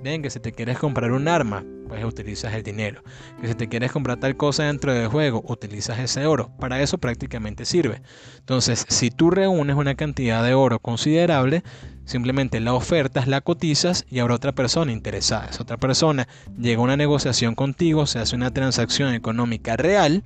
[0.03, 3.03] Ven que si te quieres comprar un arma, pues utilizas el dinero.
[3.41, 6.49] Que si te quieres comprar tal cosa dentro del juego, utilizas ese oro.
[6.59, 8.01] Para eso prácticamente sirve.
[8.39, 11.63] Entonces, si tú reúnes una cantidad de oro considerable,
[12.09, 15.45] simplemente la ofertas, la cotizas y habrá otra persona interesada.
[15.45, 20.23] Esa otra persona llega a una negociación contigo, se hace una transacción económica real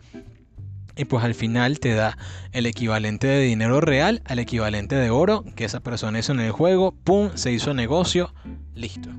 [0.95, 2.17] y pues al final te da
[2.53, 6.51] el equivalente de dinero real al equivalente de oro que esa persona hizo en el
[6.51, 6.93] juego.
[7.03, 7.31] ¡Pum!
[7.35, 8.33] Se hizo negocio.
[8.75, 9.09] Listo.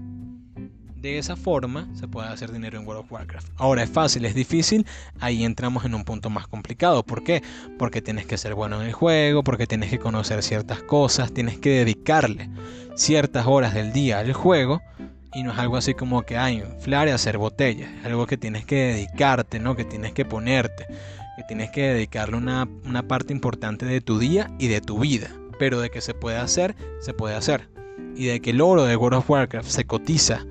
[1.04, 3.48] De esa forma se puede hacer dinero en World of Warcraft.
[3.58, 4.86] Ahora es fácil, es difícil,
[5.20, 7.02] ahí entramos en un punto más complicado.
[7.02, 7.42] ¿Por qué?
[7.78, 11.58] Porque tienes que ser bueno en el juego, porque tienes que conocer ciertas cosas, tienes
[11.58, 12.48] que dedicarle
[12.94, 14.80] ciertas horas del día al juego.
[15.34, 17.90] Y no es algo así como que hay inflar y hacer botellas.
[18.00, 19.76] Es algo que tienes que dedicarte, ¿no?
[19.76, 20.86] Que tienes que ponerte.
[21.36, 25.28] Que tienes que dedicarle una, una parte importante de tu día y de tu vida.
[25.58, 27.68] Pero de que se puede hacer, se puede hacer.
[28.16, 30.46] Y de que el oro de World of Warcraft se cotiza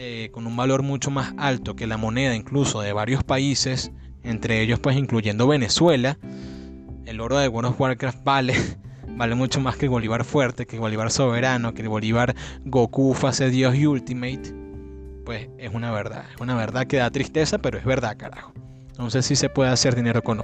[0.00, 3.90] eh, con un valor mucho más alto que la moneda incluso de varios países,
[4.22, 6.18] entre ellos pues incluyendo Venezuela,
[7.04, 8.54] el oro de World of Warcraft vale,
[9.08, 13.12] vale mucho más que el Bolívar fuerte, que el Bolívar soberano, que el Bolívar Goku
[13.12, 14.54] fase Dios y Ultimate,
[15.24, 18.52] pues es una verdad, es una verdad que da tristeza, pero es verdad, carajo.
[18.90, 20.40] Entonces sí se puede hacer dinero con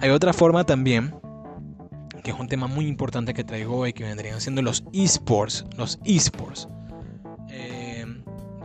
[0.00, 1.14] Hay otra forma también,
[2.22, 5.64] que es un tema muy importante que traigo hoy, que vendrían siendo los esports.
[5.76, 6.68] Los esports.
[7.48, 8.04] Eh,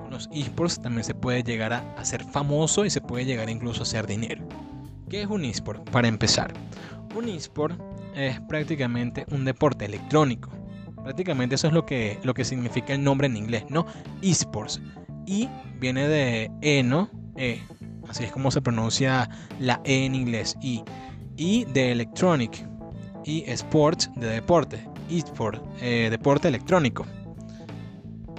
[0.10, 3.82] los esports también se puede llegar a, hacer ser famoso y se puede llegar incluso
[3.82, 4.48] a hacer dinero.
[5.10, 5.90] ¿Qué es un esport?
[5.90, 6.54] Para empezar,
[7.16, 7.80] un esport
[8.16, 10.50] es prácticamente un deporte electrónico.
[11.04, 13.86] Prácticamente eso es lo que, lo que significa el nombre en inglés, ¿no?
[14.22, 14.82] Esports.
[15.26, 15.48] Y
[15.80, 17.62] viene de eno, e,
[18.10, 20.84] así es como se pronuncia la E en inglés, y
[21.38, 22.68] y de Electronic
[23.24, 27.06] y Sports de deporte, eSport, eh, deporte electrónico.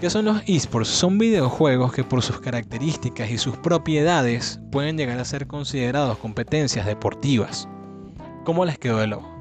[0.00, 0.88] ¿Qué son los esports?
[0.88, 6.86] Son videojuegos que por sus características y sus propiedades pueden llegar a ser considerados competencias
[6.86, 7.68] deportivas.
[8.44, 9.37] ¿Cómo les quedó el ojo?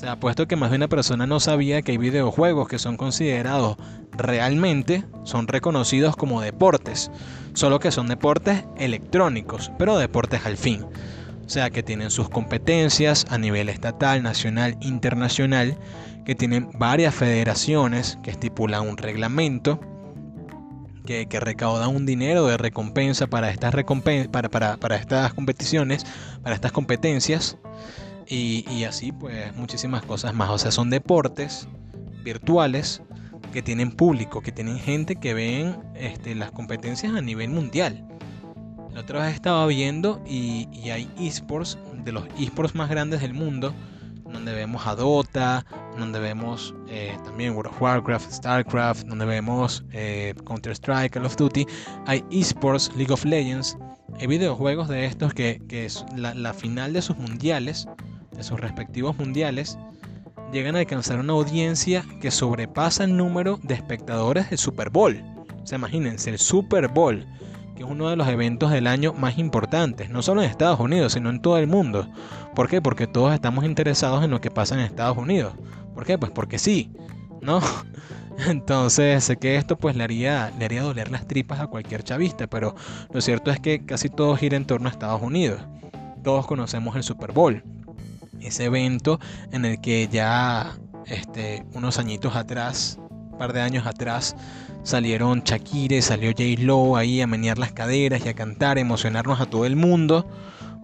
[0.00, 2.96] Se ha puesto que más de una persona no sabía que hay videojuegos que son
[2.96, 3.76] considerados
[4.12, 7.10] realmente, son reconocidos como deportes,
[7.52, 10.86] solo que son deportes electrónicos, pero deportes al fin.
[11.44, 15.76] O sea que tienen sus competencias a nivel estatal, nacional, internacional,
[16.24, 19.80] que tienen varias federaciones que estipulan un reglamento,
[21.04, 23.74] que, que recaudan un dinero de recompensa para estas,
[24.32, 26.06] para, para, estas competiciones,
[26.42, 27.58] para estas competencias,
[28.30, 30.50] y, así pues muchísimas cosas más.
[30.50, 31.68] O sea, son deportes
[32.22, 33.02] virtuales
[33.52, 38.06] que tienen público, que tienen gente que ven este, las competencias a nivel mundial.
[38.94, 43.74] La otra vez estaba viendo y, hay esports, de los esports más grandes del mundo,
[44.24, 45.66] donde vemos a Dota,
[45.98, 51.66] donde vemos eh, también World of Warcraft, StarCraft, donde vemos eh, Counter-Strike, Call of Duty.
[52.06, 53.76] Hay esports, League of Legends,
[54.20, 57.88] hay videojuegos de estos que, es la, la, final de sus mundiales,
[58.40, 59.78] de sus respectivos mundiales,
[60.52, 65.22] llegan a alcanzar una audiencia que sobrepasa el número de espectadores del Super Bowl.
[65.62, 67.26] O sea, imagínense, el Super Bowl
[67.80, 71.14] que es uno de los eventos del año más importantes, no solo en Estados Unidos,
[71.14, 72.08] sino en todo el mundo.
[72.54, 72.82] ¿Por qué?
[72.82, 75.54] Porque todos estamos interesados en lo que pasa en Estados Unidos.
[75.94, 76.18] ¿Por qué?
[76.18, 76.92] Pues porque sí,
[77.40, 77.60] ¿no?
[78.46, 82.46] Entonces sé que esto pues le haría, le haría doler las tripas a cualquier chavista,
[82.46, 82.74] pero
[83.14, 85.62] lo cierto es que casi todo gira en torno a Estados Unidos.
[86.22, 87.64] Todos conocemos el Super Bowl,
[88.40, 89.20] ese evento
[89.52, 94.36] en el que ya este, unos añitos atrás, un par de años atrás,
[94.82, 96.42] Salieron Shakira, salió J.
[96.62, 100.26] Lo ahí a menear las caderas y a cantar, a emocionarnos a todo el mundo.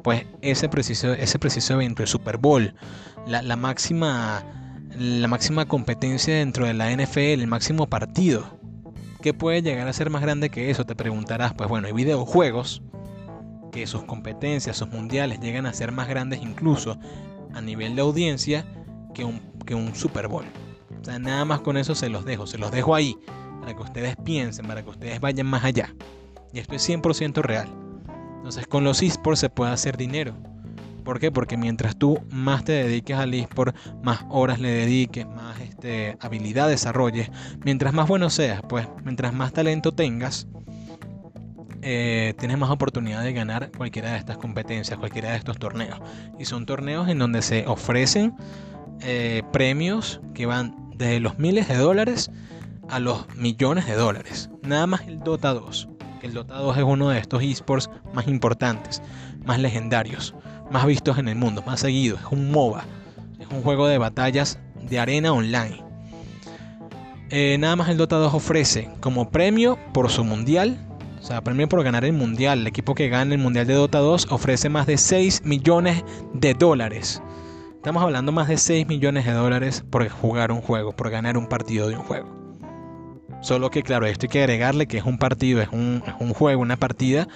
[0.04, 2.74] pues ese preciso, ese preciso evento, el Super Bowl,
[3.26, 4.44] la, máxima,
[4.96, 8.60] la máxima competencia dentro de la NFL, el máximo partido.
[9.22, 10.84] ¿Qué puede llegar a ser más grande que eso?
[10.84, 11.54] Te preguntarás.
[11.54, 12.82] Pues bueno, hay videojuegos
[13.72, 16.98] que sus competencias, sus mundiales llegan a ser más grandes incluso
[17.56, 18.64] a nivel de audiencia
[19.14, 20.44] que un, que un Super Bowl.
[21.00, 23.16] O sea, nada más con eso se los dejo, se los dejo ahí,
[23.60, 25.94] para que ustedes piensen, para que ustedes vayan más allá.
[26.52, 27.68] Y esto es 100% real.
[28.36, 30.34] Entonces con los esports se puede hacer dinero.
[31.02, 31.30] ¿Por qué?
[31.30, 36.68] Porque mientras tú más te dediques al eSport, más horas le dediques, más este, habilidad
[36.68, 37.30] desarrolles,
[37.64, 40.48] mientras más bueno seas, pues mientras más talento tengas,
[41.82, 46.00] eh, tienes más oportunidad de ganar cualquiera de estas competencias, cualquiera de estos torneos.
[46.38, 48.34] Y son torneos en donde se ofrecen
[49.00, 52.30] eh, premios que van desde los miles de dólares
[52.88, 54.50] a los millones de dólares.
[54.62, 55.88] Nada más el Dota 2
[56.26, 59.02] el Dota 2 es uno de estos esports más importantes,
[59.44, 60.34] más legendarios,
[60.70, 62.20] más vistos en el mundo, más seguidos.
[62.20, 62.84] Es un MOBA,
[63.38, 65.82] es un juego de batallas de arena online.
[67.30, 70.78] Eh, nada más el Dota 2 ofrece como premio por su mundial,
[71.26, 72.60] o sea, premio por ganar el mundial.
[72.60, 76.54] El equipo que gana el mundial de Dota 2 ofrece más de 6 millones de
[76.54, 77.20] dólares.
[77.74, 81.48] Estamos hablando más de 6 millones de dólares por jugar un juego, por ganar un
[81.48, 82.28] partido de un juego.
[83.40, 86.00] Solo que, claro, esto hay que agregarle que es un partido, es un,
[86.32, 87.26] juego, una partida,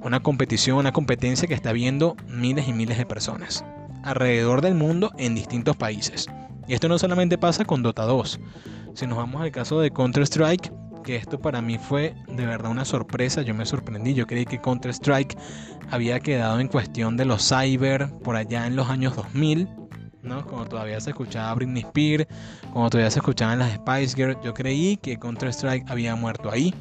[0.00, 3.64] una competición, una competencia que está viendo miles y miles de personas
[4.04, 6.28] alrededor del mundo en distintos países.
[6.68, 8.38] Y esto no solamente pasa con Dota 2.
[8.94, 10.70] Si nos vamos al caso de Counter-Strike,
[11.04, 14.60] que esto para mí fue de verdad una sorpresa, yo me sorprendí, yo creí que
[14.60, 15.36] Counter-Strike
[15.90, 19.68] había quedado en cuestión de los cyber por allá en los años 2000
[20.24, 20.46] ¿no?
[20.46, 22.26] Como todavía se escuchaba Britney Spears,
[22.72, 26.74] como todavía se escuchaban las Spice Girls, yo creí que Counter-Strike había muerto ahí,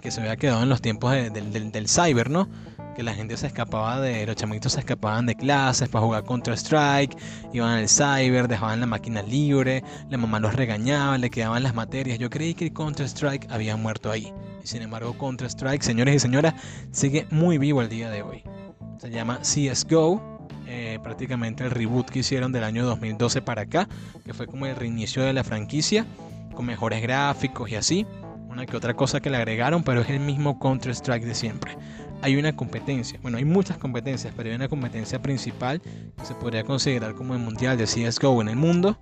[0.00, 2.48] que se había quedado en los tiempos del, cyber, ¿no?
[2.94, 7.16] Que la gente se escapaba de, los chamitos se escapaban de clases para jugar Counter-Strike,
[7.52, 12.18] iban al cyber, dejaban la máquina libre, la mamá los regañaba, le quedaban las materias.
[12.18, 14.32] Yo creí que Counter-Strike había muerto ahí.
[14.62, 16.54] Y sin embargo, Counter-Strike, señores y señoras,
[16.90, 18.42] sigue muy vivo el día de hoy.
[18.98, 23.88] Se llama CSGO, eh, prácticamente el reboot que hicieron del año 2012 para acá,
[24.24, 26.06] que fue como el reinicio de la franquicia,
[26.54, 28.06] con mejores gráficos y así.
[28.48, 31.76] Una que otra cosa que le agregaron, pero es el mismo Counter-Strike de siempre.
[32.22, 36.64] Hay una competencia, bueno, hay muchas competencias, pero hay una competencia principal que se podría
[36.64, 38.98] considerar como el mundial de CSGO en el mundo.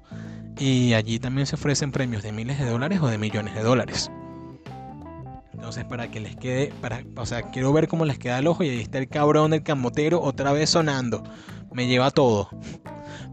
[0.59, 4.11] Y allí también se ofrecen premios de miles de dólares o de millones de dólares.
[5.53, 8.65] Entonces, para que les quede, para, o sea, quiero ver cómo les queda el ojo
[8.65, 11.23] y ahí está el cabrón del camotero otra vez sonando
[11.73, 12.49] me lleva todo.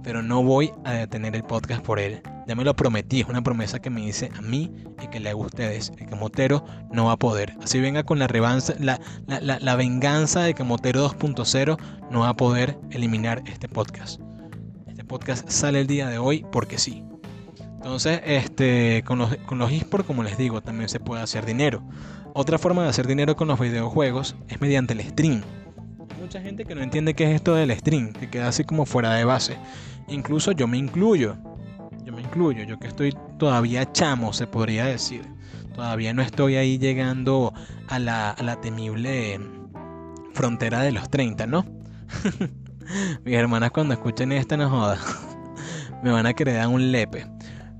[0.05, 2.21] Pero no voy a detener el podcast por él.
[2.47, 5.31] Ya me lo prometí, es una promesa que me hice a mí y que le
[5.31, 5.91] hago a ustedes.
[5.97, 7.57] El Camotero no va a poder.
[7.63, 11.79] Así venga con la, revanza, la, la venganza de Camotero 2.0,
[12.11, 14.21] no va a poder eliminar este podcast.
[14.87, 17.03] Este podcast sale el día de hoy porque sí.
[17.77, 21.81] Entonces, este, con los, con los esports, como les digo, también se puede hacer dinero.
[22.35, 25.41] Otra forma de hacer dinero con los videojuegos es mediante el stream
[26.19, 29.13] mucha gente que no entiende qué es esto del stream, que queda así como fuera
[29.13, 29.57] de base.
[30.07, 31.37] Incluso yo me incluyo.
[32.03, 35.23] Yo me incluyo, yo que estoy todavía chamo, se podría decir.
[35.73, 37.53] Todavía no estoy ahí llegando
[37.87, 39.39] a la, a la temible
[40.33, 41.65] frontera de los 30, ¿no?
[43.25, 44.99] Mis hermanas cuando escuchen esta no joda.
[46.03, 47.27] me van a querer dar un lepe.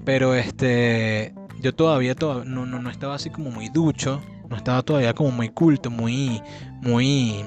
[0.03, 4.21] Pero este, yo todavía, todavía no, no, no estaba así como muy ducho.
[4.49, 6.41] No estaba todavía como muy culto, muy,
[6.81, 7.45] muy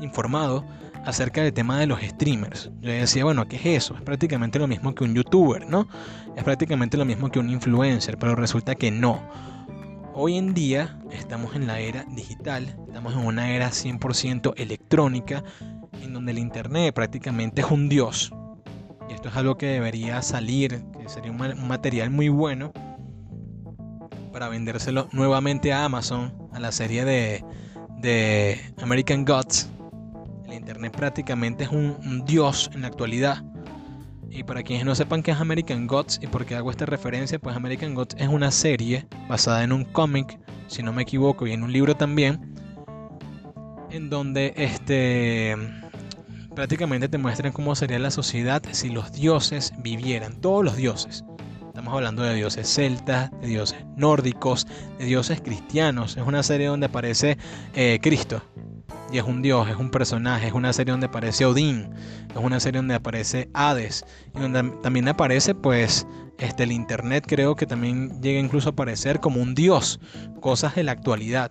[0.00, 0.64] informado
[1.04, 2.70] acerca del tema de los streamers.
[2.80, 3.94] Yo decía, bueno, ¿qué es eso?
[3.94, 5.88] Es prácticamente lo mismo que un youtuber, ¿no?
[6.36, 9.22] Es prácticamente lo mismo que un influencer, pero resulta que no.
[10.14, 15.42] Hoy en día estamos en la era digital, estamos en una era 100% electrónica,
[16.02, 18.32] en donde el Internet prácticamente es un dios.
[19.08, 22.72] Y esto es algo que debería salir, que sería un material muy bueno
[24.32, 27.44] para vendérselo nuevamente a Amazon, a la serie de,
[27.98, 29.68] de American Gods,
[30.50, 33.42] el Internet prácticamente es un, dios en la actualidad.
[34.30, 37.38] Y para quienes no sepan qué es American Gods y por qué hago esta referencia,
[37.38, 41.52] pues American Gods es una serie basada en un cómic, si no me equivoco, y
[41.52, 42.54] en un libro también,
[43.90, 45.56] en donde este
[46.54, 51.24] prácticamente te muestran cómo sería la sociedad si los dioses vivieran, todos los dioses.
[51.66, 54.66] Estamos hablando de dioses celtas, de dioses nórdicos,
[54.98, 56.16] de dioses cristianos.
[56.16, 57.38] Es una serie donde aparece
[57.74, 58.42] eh, Cristo,
[59.12, 61.90] y es un dios, es un personaje, es una serie donde aparece Odín,
[62.30, 66.06] es una serie donde aparece Hades, y donde también aparece pues
[66.38, 70.00] este, el internet creo que también llega incluso a aparecer como un dios,
[70.40, 71.50] cosas de la actualidad.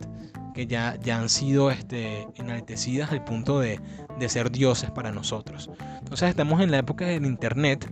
[0.54, 3.80] que ya, ya han sido este, enaltecidas al punto de,
[4.20, 5.70] de ser dioses para nosotros.
[6.00, 7.90] Entonces estamos en la época del Internet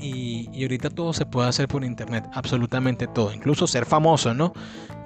[0.00, 4.52] y, ahorita todo se puede hacer por internet, absolutamente todo, incluso ser famoso, ¿no?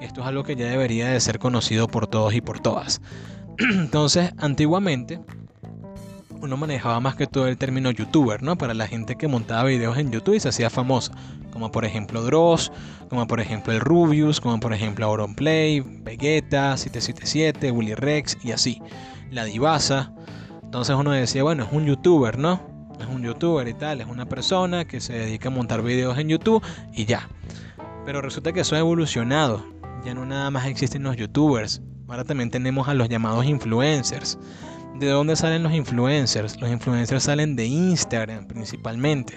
[0.00, 3.00] Esto es algo que ya debería de ser conocido por todos y por todas.
[3.58, 5.20] Entonces, antiguamente
[6.40, 8.56] uno manejaba más que todo el término youtuber, ¿no?
[8.56, 11.12] Para la gente que montaba videos en YouTube y se hacía famosa,
[11.52, 12.70] como por ejemplo Dross,
[13.08, 18.82] como por ejemplo el Rubius, como por ejemplo Auronplay, Vegeta, 777, Willy Rex y así,
[19.30, 20.12] la Divasa.
[20.62, 22.73] Entonces uno decía, bueno, es un youtuber, ¿no?
[23.04, 26.30] Es un youtuber y tal, es una persona que se dedica a montar videos en
[26.30, 26.64] YouTube
[26.94, 27.28] y ya.
[28.06, 29.62] Pero resulta que eso ha evolucionado.
[30.06, 31.82] Ya no nada más existen los youtubers.
[32.08, 34.38] Ahora también tenemos a los llamados influencers.
[34.98, 36.58] ¿De dónde salen los influencers?
[36.62, 39.34] Los influencers salen de Instagram principalmente,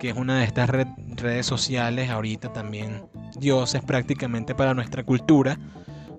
[0.00, 3.04] que es una de estas redes sociales ahorita también
[3.38, 5.60] dioses prácticamente para nuestra cultura.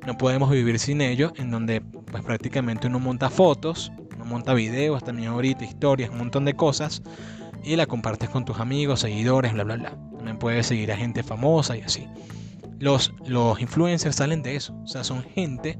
[0.05, 3.91] No podemos vivir sin ello, en donde pues prácticamente uno monta fotos,
[4.27, 7.01] monta videos también ahorita, historias, un montón de cosas
[7.63, 9.89] y la compartes con tus amigos, seguidores, bla, bla, bla.
[10.17, 12.07] También puedes seguir a gente famosa y así.
[12.79, 15.79] Los, los influencers salen de eso, o sea, son gente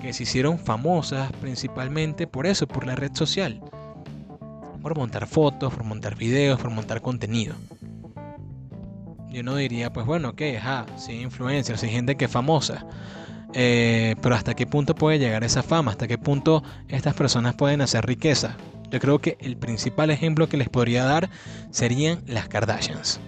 [0.00, 3.62] que se hicieron famosas principalmente por eso, por la red social.
[4.82, 7.54] Por montar fotos, por montar videos, por montar contenido.
[9.30, 12.86] Yo no diría, pues bueno, ok, ajá, sí, influencers, sí, gente que es famosa.
[13.54, 17.80] Eh, pero hasta qué punto puede llegar esa fama, hasta qué punto estas personas pueden
[17.80, 18.56] hacer riqueza.
[18.90, 21.30] Yo creo que el principal ejemplo que les podría dar
[21.70, 23.20] serían las Kardashians.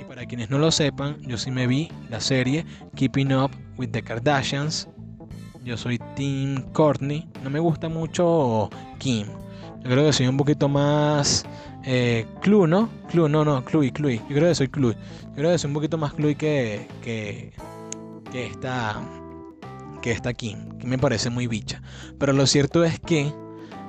[0.00, 3.90] Y para quienes no lo sepan, yo sí me vi la serie Keeping Up with
[3.90, 4.88] the Kardashians
[5.68, 7.28] yo soy Team Courtney.
[7.44, 9.26] No me gusta mucho Kim.
[9.82, 11.44] Yo creo que soy un poquito más
[11.84, 12.88] eh, Clue, ¿no?
[13.10, 14.16] Clue, no, no, Clue, Clue.
[14.16, 14.94] Yo creo que soy Clue.
[14.94, 17.52] Yo creo que soy un poquito más Clue que, que,
[18.32, 18.98] que esta,
[20.00, 21.82] que esta Kim, que me parece muy bicha.
[22.18, 23.32] Pero lo cierto es que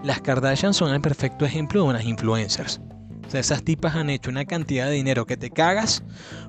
[0.04, 2.82] las Kardashian son el perfecto ejemplo de unas influencers.
[3.28, 6.04] O sea, esas tipas han hecho una cantidad de dinero que te cagas,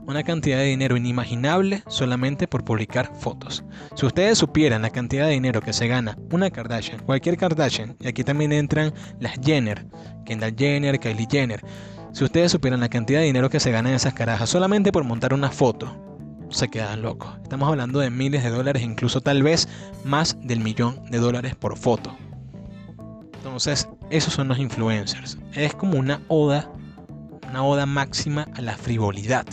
[0.07, 3.64] una cantidad de dinero inimaginable solamente por publicar fotos.
[3.96, 8.09] Si ustedes supieran la cantidad de dinero que se gana una Kardashian, cualquier Kardashian, y
[8.09, 9.85] aquí también entran las Jenner,
[10.25, 11.62] Kendall Jenner, Kylie Jenner,
[12.12, 15.35] si ustedes supieran la cantidad de dinero que se ganan esas carajas solamente por montar
[15.35, 16.10] una foto,
[16.50, 17.30] se quedan locos.
[17.42, 19.68] Estamos hablando de miles de dólares, incluso tal vez
[20.04, 22.16] más del millón de dólares por foto.
[23.34, 25.38] Entonces, esos son los influencers.
[25.54, 26.70] Es como una oda,
[27.48, 29.46] una oda máxima a la frivolidad.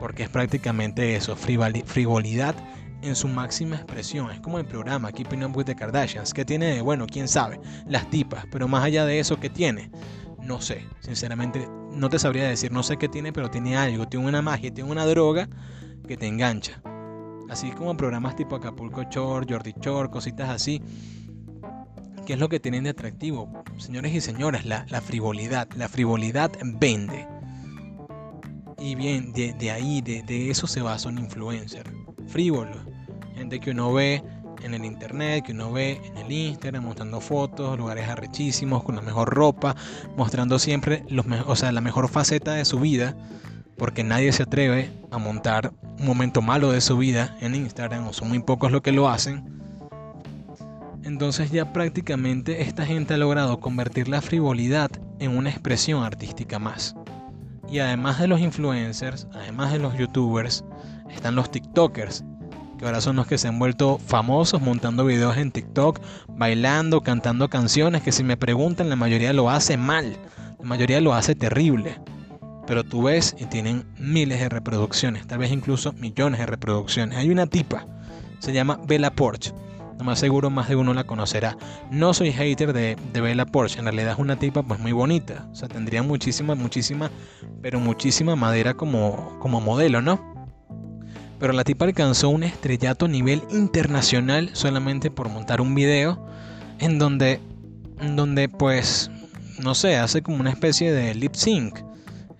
[0.00, 2.54] Porque es prácticamente eso, frivolidad
[3.02, 4.30] en su máxima expresión.
[4.30, 8.08] Es como el programa Keeping Up with the Kardashians, que tiene, bueno, quién sabe, las
[8.10, 9.90] tipas, pero más allá de eso, ¿qué tiene?
[10.42, 14.26] No sé, sinceramente no te sabría decir, no sé qué tiene, pero tiene algo, tiene
[14.26, 15.48] una magia, tiene una droga
[16.04, 16.80] que te engancha.
[17.50, 20.80] Así como programas tipo Acapulco Shore, Jordi Shore, cositas así
[22.26, 23.52] ¿Qué es lo que tienen de atractivo?
[23.76, 25.68] Señores y señoras, la, frivolidad.
[25.76, 27.26] La frivolidad vende.
[28.78, 31.84] Y bien, de, ahí, de, eso se basa un influencer.
[32.26, 32.78] Frívolo.
[33.34, 34.22] Gente que uno ve
[34.62, 39.02] en el internet, que uno ve en el Instagram, mostrando fotos, lugares arrechísimos, con la
[39.02, 39.76] mejor ropa,
[40.16, 43.14] mostrando siempre los o sea, la mejor faceta de su vida,
[43.76, 48.12] porque nadie se atreve a montar un momento malo de su vida en Instagram, o
[48.12, 49.44] son muy pocos los que lo hacen.
[51.02, 56.94] Entonces ya prácticamente esta gente ha logrado convertir la frivolidad en una expresión artística más.
[57.70, 60.64] Y además de los influencers, además de los youtubers,
[61.10, 62.24] están los TikTokers,
[62.78, 67.48] que ahora son los que se han vuelto famosos montando videos en TikTok, bailando, cantando
[67.48, 70.16] canciones, que si me preguntan la mayoría lo hace mal,
[70.58, 71.98] la mayoría lo hace terrible.
[72.66, 77.18] Pero tú ves y tienen miles de reproducciones, tal vez incluso millones de reproducciones.
[77.18, 77.86] Hay una tipa,
[78.38, 79.52] se llama Bella Porsche
[79.98, 81.56] no más seguro más de uno la conocerá.
[81.90, 85.46] No soy hater de, de Bella Porsche, en realidad es una tipa pues muy bonita.
[85.52, 87.10] O sea, tendría muchísima, muchísima,
[87.62, 90.34] pero muchísima madera como, como modelo, ¿no?
[91.38, 96.26] Pero la tipa alcanzó un estrellato a nivel internacional solamente por montar un video
[96.78, 97.40] en donde,
[98.00, 99.10] en donde pues,
[99.62, 101.78] no sé, hace como una especie de lip sync.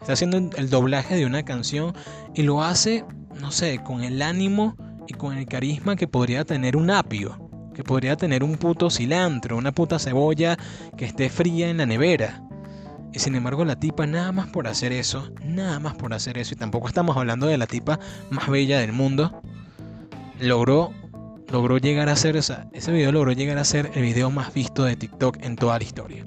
[0.04, 1.94] Está haciendo el doblaje de una canción
[2.34, 3.06] y lo hace,
[3.40, 4.76] no sé, con el ánimo
[5.08, 7.44] y con el carisma que podría tener un apio
[7.74, 10.58] que podría tener un puto cilantro, una puta cebolla
[10.96, 12.42] que esté fría en la nevera.
[13.14, 16.54] Y sin embargo la tipa nada más por hacer eso, nada más por hacer eso,
[16.54, 17.98] y tampoco estamos hablando de la tipa
[18.30, 19.40] más bella del mundo,
[20.38, 20.92] logró,
[21.48, 24.84] logró llegar a ser, esa, ese video logró llegar a ser el video más visto
[24.84, 26.26] de TikTok en toda la historia.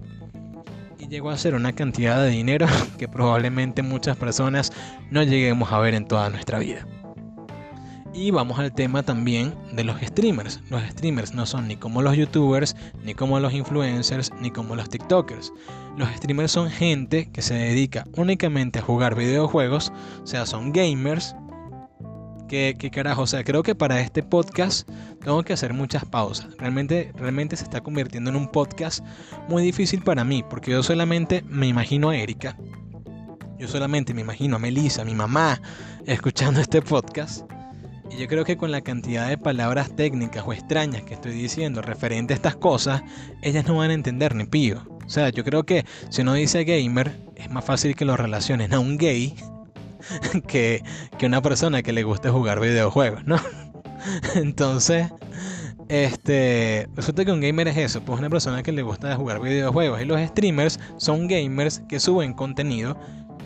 [1.09, 4.73] Llegó a ser una cantidad de dinero que probablemente muchas personas
[5.09, 6.85] no lleguemos a ver en toda nuestra vida.
[8.13, 10.59] Y vamos al tema también de los streamers.
[10.69, 14.89] Los streamers no son ni como los youtubers, ni como los influencers, ni como los
[14.89, 15.53] tiktokers.
[15.97, 19.93] Los streamers son gente que se dedica únicamente a jugar videojuegos,
[20.23, 21.35] o sea, son gamers.
[22.47, 24.89] Que, carajo, o sea, creo que para este podcast
[25.21, 26.47] tengo que hacer muchas pausas.
[26.57, 29.03] Realmente, realmente se está convirtiendo en un podcast
[29.49, 32.57] muy difícil para mí, porque yo solamente me imagino a Erika,
[33.59, 35.59] yo solamente me imagino a Melissa, mi mamá,
[36.05, 37.49] escuchando este podcast.
[38.11, 41.81] Y yo creo que con la cantidad de palabras técnicas o extrañas que estoy diciendo
[41.81, 43.01] referente a estas cosas,
[43.41, 44.83] ellas no van a entender ni pío.
[45.05, 48.73] O sea, yo creo que si uno dice gamer, es más fácil que lo relacionen
[48.73, 49.35] a un gay
[50.47, 50.83] que,
[51.23, 53.37] una persona que le guste jugar videojuegos, ¿no?
[54.35, 55.07] Entonces,
[55.89, 60.01] este, resulta que un gamer es eso, pues una persona que le gusta jugar videojuegos.
[60.01, 62.97] Y los streamers son gamers que suben contenido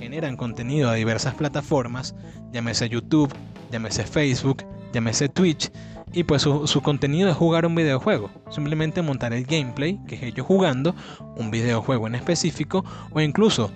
[0.02, 2.16] generan contenido a diversas plataformas,
[2.52, 3.32] llámese YouTube,
[3.72, 5.72] llámese Facebook, llámese Twitch,
[6.12, 10.46] y pues su, contenido es jugar un videojuego, simplemente montar el gameplay, que es ellos
[10.46, 10.96] jugando
[11.38, 13.72] un videojuego en específico, o incluso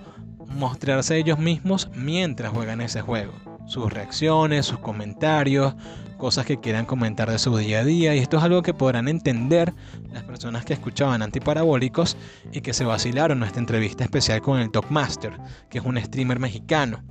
[0.48, 3.32] mostrarse ellos mismos mientras juegan ese juego,
[3.66, 5.74] sus reacciones, sus comentarios,
[6.16, 9.08] cosas que quieran comentar de su día a día y esto es algo que podrán
[9.08, 9.74] entender
[10.12, 12.16] las personas que escuchaban antiparabólicos
[12.52, 15.38] y que se vacilaron nuestra entrevista especial con el Talkmaster,
[15.68, 17.02] que es un streamer mexicano.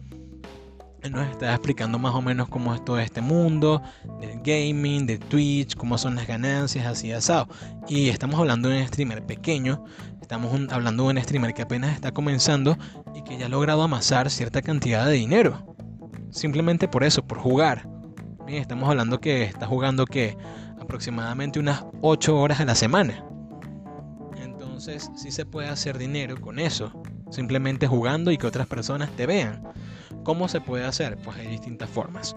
[1.11, 3.81] Nos está explicando más o menos cómo es todo este mundo,
[4.19, 7.47] del gaming, de Twitch, cómo son las ganancias, así asado.
[7.87, 9.83] Y estamos hablando de un streamer pequeño,
[10.21, 12.77] estamos hablando de un streamer que apenas está comenzando
[13.13, 15.75] y que ya ha logrado amasar cierta cantidad de dinero.
[16.31, 17.87] Simplemente por eso, por jugar
[18.47, 20.37] estamos hablando que está jugando que
[20.79, 23.25] aproximadamente unas 8 horas a la semana.
[24.37, 26.91] Entonces sí se puede hacer dinero con eso.
[27.31, 29.63] Simplemente jugando y que otras personas te vean.
[30.23, 31.17] ¿Cómo se puede hacer?
[31.17, 32.35] Pues hay distintas formas.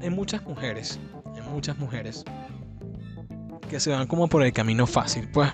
[0.00, 0.98] Hay muchas mujeres,
[1.34, 2.24] hay muchas mujeres
[3.68, 5.50] que se van como por el camino fácil, pues.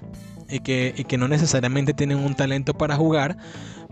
[0.51, 3.37] Y que, y que no necesariamente tienen un talento para jugar,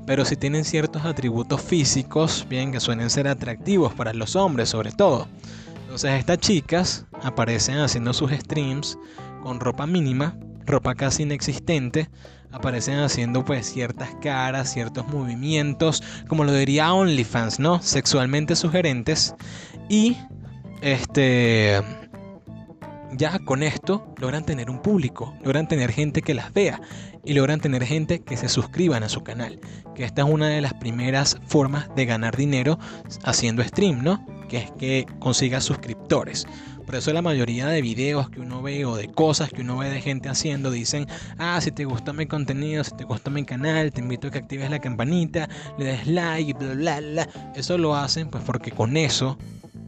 [0.07, 4.93] pero si tienen ciertos atributos físicos, bien, que suelen ser atractivos para los hombres sobre
[4.93, 5.29] todo.
[5.83, 8.99] Entonces estas chicas aparecen haciendo sus streams
[9.43, 12.09] con ropa mínima, ropa casi inexistente,
[12.57, 17.83] aparecen haciendo pues ciertas caras, ciertos movimientos, como lo diría OnlyFans, ¿no?
[17.83, 19.35] Sexualmente sugerentes
[19.89, 20.17] y
[20.81, 21.83] este
[23.13, 26.81] ya con esto logran tener un público, logran tener gente que las vea
[27.25, 29.61] y logran tener gente que se suscriban a su canal.
[29.95, 32.79] Que esta es una de las primeras formas de ganar dinero
[33.25, 34.27] haciendo stream, ¿no?
[34.49, 36.47] Que es que consiga suscriptores.
[36.87, 39.91] Por eso la mayoría de videos que uno ve o de cosas que uno ve
[39.91, 43.93] de gente haciendo dicen, ah, si te gusta mi contenido, si te gusta mi canal,
[43.93, 47.29] te invito a que actives la campanita, le des like, bla, bla, bla.
[47.57, 49.37] Eso lo hacen pues porque con eso,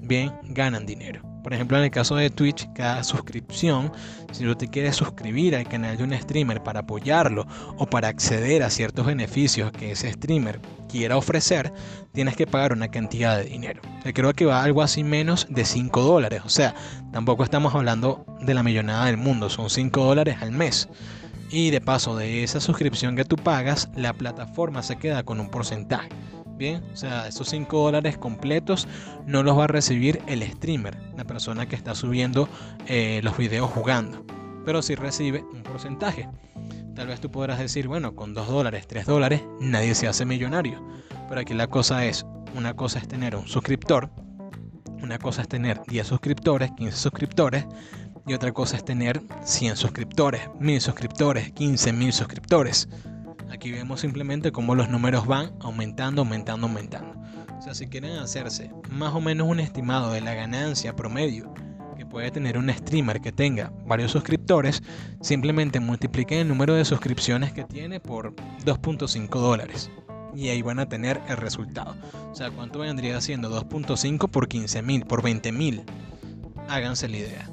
[0.02, 1.22] bien, ganan dinero.
[1.42, 3.92] Por ejemplo, en el caso de Twitch, cada suscripción,
[4.32, 8.62] si tú te quieres suscribir al canal de un streamer para apoyarlo o para acceder
[8.62, 11.72] a ciertos beneficios que ese streamer quiera ofrecer,
[12.12, 13.80] tienes que pagar una cantidad de dinero.
[14.14, 16.42] Creo que va algo así menos de 5 dólares.
[16.44, 16.74] O sea,
[17.12, 20.88] tampoco estamos hablando de la millonada del mundo, son 5 dólares al mes.
[21.50, 25.48] Y de paso de esa suscripción que tú pagas, la plataforma se queda con un
[25.48, 26.08] porcentaje.
[26.58, 28.88] Bien, o sea, esos 5 dólares completos
[29.26, 32.48] no los va a recibir el streamer, la persona que está subiendo
[32.88, 34.26] eh, los videos jugando,
[34.64, 36.28] pero sí recibe un porcentaje.
[36.96, 40.84] Tal vez tú podrás decir, bueno, con 2 dólares, 3 dólares, nadie se hace millonario.
[41.28, 44.10] Pero aquí la cosa es, una cosa es tener un suscriptor,
[45.00, 47.66] una cosa es tener 10 suscriptores, 15 suscriptores,
[48.26, 52.88] y otra cosa es tener 100 suscriptores, 1000 suscriptores, 15.000 suscriptores.
[53.50, 57.14] Aquí vemos simplemente cómo los números van aumentando, aumentando, aumentando.
[57.58, 61.52] O sea, si quieren hacerse más o menos un estimado de la ganancia promedio
[61.96, 64.82] que puede tener un streamer que tenga varios suscriptores,
[65.20, 68.34] simplemente multipliquen el número de suscripciones que tiene por
[68.64, 69.90] 2.5 dólares.
[70.34, 71.96] Y ahí van a tener el resultado.
[72.30, 75.82] O sea, ¿cuánto vendría siendo 2.5 por 15.000, por 20.000?
[76.68, 77.50] Háganse la idea.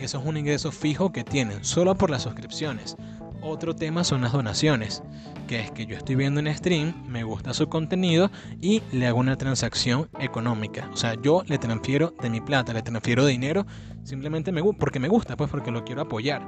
[0.00, 2.96] Eso es un ingreso fijo que tienen solo por las suscripciones.
[3.40, 5.02] Otro tema son las donaciones,
[5.46, 8.30] que es que yo estoy viendo un stream, me gusta su contenido
[8.60, 10.88] y le hago una transacción económica.
[10.92, 13.66] O sea, yo le transfiero de mi plata, le transfiero dinero,
[14.02, 16.46] simplemente me, porque me gusta, pues porque lo quiero apoyar.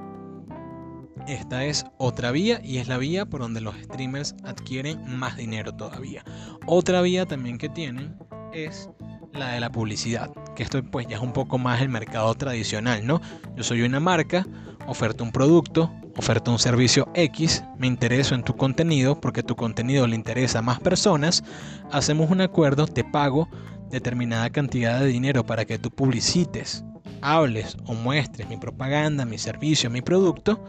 [1.27, 5.75] Esta es otra vía y es la vía por donde los streamers adquieren más dinero
[5.75, 6.25] todavía.
[6.67, 8.17] Otra vía también que tienen
[8.53, 8.89] es
[9.33, 13.07] la de la publicidad, que esto pues ya es un poco más el mercado tradicional,
[13.07, 13.21] ¿no?
[13.57, 14.47] Yo soy una marca,
[14.87, 20.07] oferto un producto, oferta un servicio X, me intereso en tu contenido porque tu contenido
[20.07, 21.45] le interesa a más personas,
[21.93, 23.49] hacemos un acuerdo, te pago
[23.91, 26.85] determinada cantidad de dinero para que tú publicites,
[27.23, 30.63] hables o muestres mi propaganda, mi servicio, mi producto.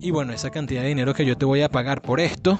[0.00, 2.58] Y bueno, esa cantidad de dinero que yo te voy a pagar por esto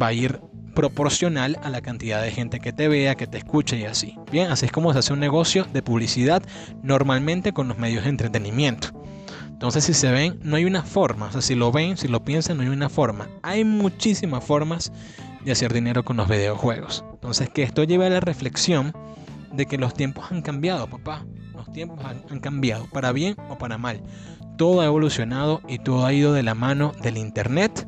[0.00, 0.40] va a ir
[0.74, 4.16] proporcional a la cantidad de gente que te vea, que te escuche y así.
[4.30, 6.42] Bien, así es como se hace un negocio de publicidad
[6.82, 8.88] normalmente con los medios de entretenimiento.
[9.62, 11.26] Entonces, si se ven, no hay una forma.
[11.26, 13.28] O sea, si lo ven, si lo piensan, no hay una forma.
[13.42, 14.92] Hay muchísimas formas
[15.44, 17.04] de hacer dinero con los videojuegos.
[17.12, 18.92] Entonces, que esto lleve a la reflexión
[19.52, 21.24] de que los tiempos han cambiado, papá.
[21.54, 24.02] Los tiempos han, han cambiado, para bien o para mal.
[24.56, 27.86] Todo ha evolucionado y todo ha ido de la mano del Internet,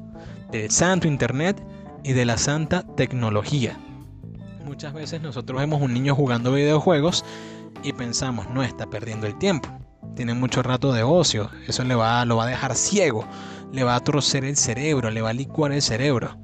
[0.52, 1.60] del santo Internet
[2.04, 3.78] y de la santa tecnología.
[4.64, 7.24] Muchas veces nosotros vemos un niño jugando videojuegos
[7.82, 9.68] y pensamos, no está perdiendo el tiempo.
[10.14, 13.26] Tiene mucho rato de ocio, eso le va, lo va a dejar ciego,
[13.72, 16.36] le va a torcer el cerebro, le va a licuar el cerebro.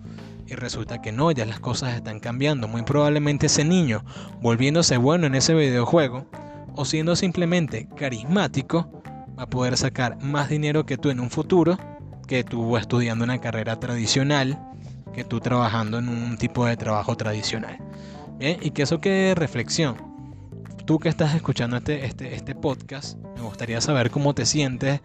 [0.46, 2.66] Y resulta que no, ya las cosas están cambiando.
[2.66, 4.04] Muy probablemente ese niño,
[4.40, 6.26] volviéndose bueno en ese videojuego,
[6.74, 9.02] o siendo simplemente carismático,
[9.38, 11.78] va a poder sacar más dinero que tú en un futuro,
[12.26, 14.58] que tú estudiando una carrera tradicional,
[15.12, 17.78] que tú trabajando en un tipo de trabajo tradicional.
[18.38, 19.96] Bien, y que eso quede de reflexión.
[20.86, 25.00] Tú que estás escuchando este, este, este podcast, me gustaría saber cómo te sientes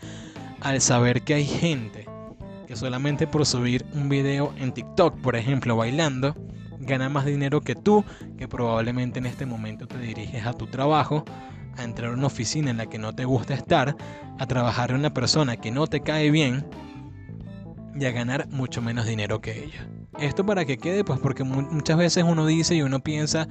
[0.62, 2.08] al saber que hay gente
[2.66, 6.36] que solamente por subir un video en TikTok, por ejemplo, bailando,
[6.80, 8.03] gana más dinero que tú,
[8.38, 11.24] que probablemente en este momento te diriges a tu trabajo,
[11.78, 13.95] a entrar a una oficina en la que no te gusta estar,
[14.39, 16.66] a trabajar en una persona que no te cae bien
[17.96, 19.88] y a ganar mucho menos dinero que ella.
[20.20, 23.48] Esto para que quede, pues porque muchas veces uno dice y uno piensa,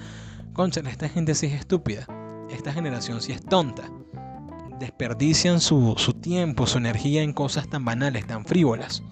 [0.52, 2.06] concha, esta gente sí es estúpida,
[2.50, 3.90] esta generación sí es tonta.
[4.78, 9.02] Desperdician su, su tiempo, su energía en cosas tan banales, tan frívolas.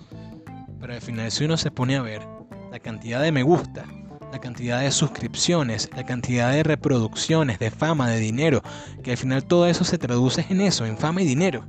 [0.80, 2.26] Pero al final si uno se pone a ver
[2.70, 3.85] la cantidad de me gusta,
[4.33, 8.62] la cantidad de suscripciones, la cantidad de reproducciones, de fama, de dinero,
[9.03, 11.64] que al final todo eso se traduce en eso, en fama y dinero.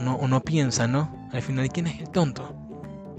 [0.00, 1.28] Uno, piensa, ¿no?
[1.32, 2.54] Al final, ¿quién es el tonto?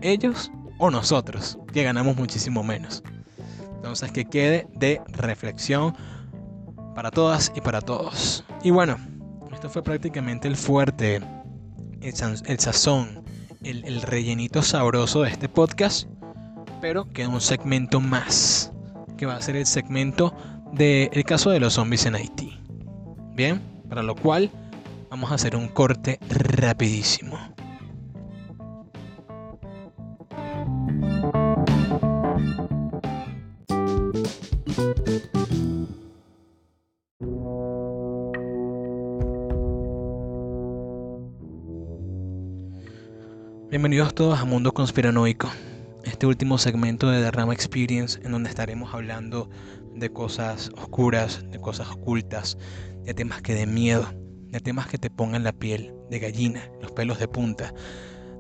[0.02, 1.60] ¿Ellos o nosotros?
[1.72, 3.04] Que ganamos muchísimo menos.
[3.76, 5.96] Entonces, que quede de reflexión
[6.96, 8.44] para todas y para todos.
[8.64, 8.98] Y bueno,
[9.54, 11.22] esto fue prácticamente el fuerte,
[12.02, 13.24] el, sazón,
[13.64, 16.08] el, el, rellenito sabroso de este podcast.
[16.82, 18.72] Pero queda un segmento más,
[19.18, 20.34] que va a ser el segmento
[20.74, 22.60] del caso de los zombies en Haití.
[23.36, 24.50] Bien, para lo cual
[25.12, 27.38] vamos a hacer un corte rapidísimo.
[43.70, 45.50] Bienvenidos todos a Mundo Conspiranoico,
[46.06, 49.50] este último segmento de Derrama Experience en donde estaremos hablando
[49.94, 52.58] de cosas oscuras, de cosas ocultas,
[53.04, 54.21] de temas que den miedo,
[54.52, 57.74] de temas que te pongan la piel de gallina, los pelos de punta,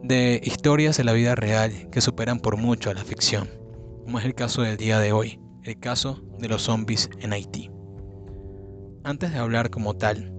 [0.03, 3.49] de historias de la vida real que superan por mucho a la ficción,
[4.03, 7.71] como es el caso del día de hoy, el caso de los zombies en Haití.
[9.03, 10.33] Antes de hablar como tal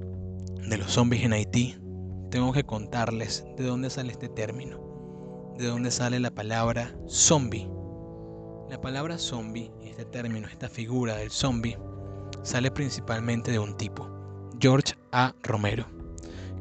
[0.69, 1.77] de los zombies en Haití,
[2.31, 7.69] tengo que contarles de dónde sale este término, de dónde sale la palabra zombie.
[8.69, 11.79] La palabra zombie, este término, esta figura del zombie,
[12.43, 14.12] sale principalmente de un tipo,
[14.63, 15.35] George A.
[15.43, 15.87] Romero.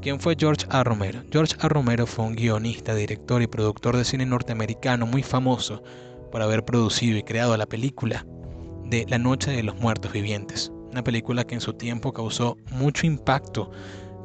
[0.01, 0.83] ¿Quién fue George A.
[0.83, 1.21] Romero?
[1.31, 1.69] George A.
[1.69, 5.83] Romero fue un guionista, director y productor de cine norteamericano muy famoso
[6.31, 8.25] por haber producido y creado la película
[8.85, 13.05] de La Noche de los Muertos Vivientes, una película que en su tiempo causó mucho
[13.05, 13.69] impacto,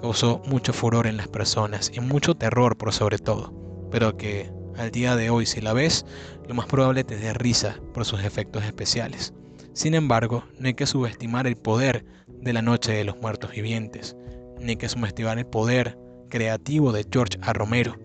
[0.00, 3.52] causó mucho furor en las personas y mucho terror por sobre todo,
[3.90, 6.06] pero que al día de hoy si la ves,
[6.48, 9.34] lo más probable te dé risa por sus efectos especiales.
[9.74, 12.06] Sin embargo, no hay que subestimar el poder
[12.46, 14.16] de La Noche de los Muertos Vivientes,
[14.60, 15.98] ni que subestimar el poder
[16.30, 17.52] creativo de George A.
[17.52, 17.96] Romero,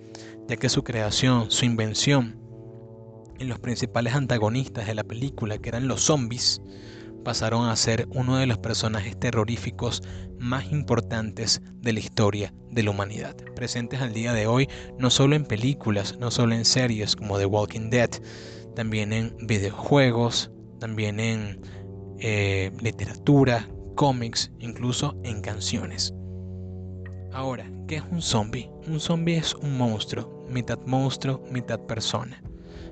[0.48, 2.42] ya que su creación, su invención,
[3.38, 6.60] en los principales antagonistas de la película, que eran los zombies,
[7.24, 10.02] pasaron a ser uno de los personajes terroríficos
[10.40, 14.68] más importantes de la historia de la humanidad, presentes al día de hoy
[14.98, 18.10] no solo en películas, no solo en series como The Walking Dead,
[18.76, 21.62] también en videojuegos, también en
[22.20, 26.14] eh, literatura, cómics, incluso en canciones.
[27.34, 28.70] Ahora, ¿qué es un zombie?
[28.88, 32.42] Un zombie es un monstruo, mitad monstruo, mitad persona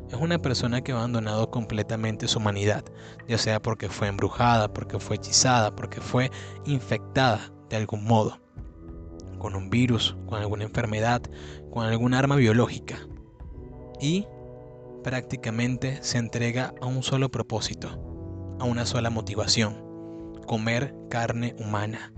[0.09, 2.83] es una persona que ha abandonado completamente su humanidad,
[3.27, 6.31] ya sea porque fue embrujada, porque fue hechizada, porque fue
[6.65, 8.39] infectada de algún modo,
[9.37, 11.21] con un virus, con alguna enfermedad,
[11.71, 12.97] con algún arma biológica.
[14.01, 14.25] Y
[15.03, 17.89] prácticamente se entrega a un solo propósito,
[18.59, 19.88] a una sola motivación,
[20.49, 22.11] comer carne humana,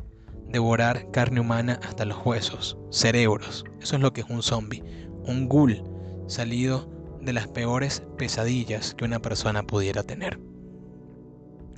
[0.48, 3.66] devorar carne humana hasta los huesos, cerebros.
[3.82, 4.86] Eso es lo que es un zombie,
[5.26, 5.84] un ghoul
[6.28, 10.40] salido de las peores pesadillas que una persona pudiera tener.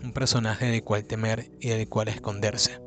[0.04, 2.80] Un personaje del cual temer y del cual esconderse.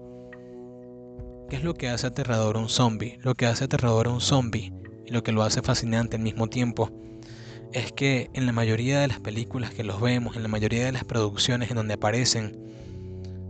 [1.51, 3.19] ¿Qué es lo que hace aterrador a un zombie?
[3.25, 4.73] Lo que hace aterrador a un zombie
[5.05, 6.93] y lo que lo hace fascinante al mismo tiempo
[7.73, 10.93] es que en la mayoría de las películas que los vemos, en la mayoría de
[10.93, 12.65] las producciones en donde aparecen,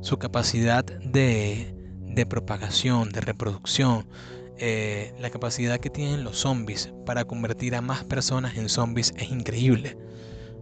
[0.07, 4.07] su capacidad de, de propagación, de reproducción,
[4.57, 9.31] eh, la capacidad que tienen los zombies para convertir a más personas en zombies es
[9.31, 9.99] increíble,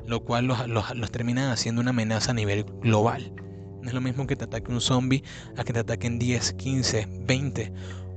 [0.06, 3.34] lo cual los, los, los termina haciendo una amenaza a nivel global.
[3.82, 5.22] No es lo mismo que te ataque un zombie
[5.58, 7.72] a que te ataquen 10, 15, 20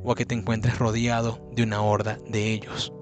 [0.05, 2.93] o a que te encuentres rodeado de una horda de ellos.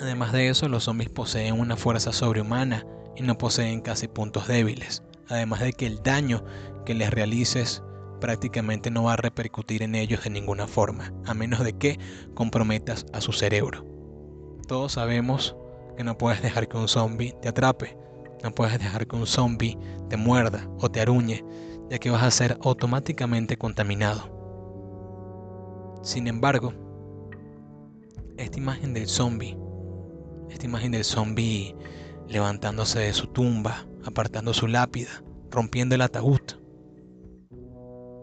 [0.00, 2.84] Además de eso, los zombies poseen una fuerza sobrehumana
[3.16, 5.02] y no poseen casi puntos débiles.
[5.28, 6.44] Además de que el daño
[6.86, 7.82] que les realices
[8.18, 11.98] prácticamente no va a repercutir en ellos de ninguna forma, a menos de que
[12.32, 13.84] comprometas a su cerebro.
[14.66, 15.54] Todos sabemos
[15.98, 17.98] que no puedes dejar que un zombie te atrape,
[18.42, 19.76] no puedes dejar que un zombie
[20.08, 21.44] te muerda o te aruñe,
[21.90, 24.34] ya que vas a ser automáticamente contaminado.
[26.02, 26.72] Sin embargo,
[28.38, 29.58] esta imagen del zombie
[30.50, 31.74] esta imagen del zombie
[32.28, 36.40] levantándose de su tumba, apartando su lápida, rompiendo el ataúd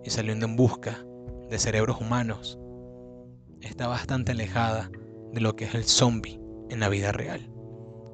[0.04, 1.06] y saliendo en busca
[1.49, 2.60] de cerebros humanos,
[3.62, 4.91] está bastante alejada
[5.32, 6.39] de lo que es el zombie
[6.70, 7.51] en la vida real,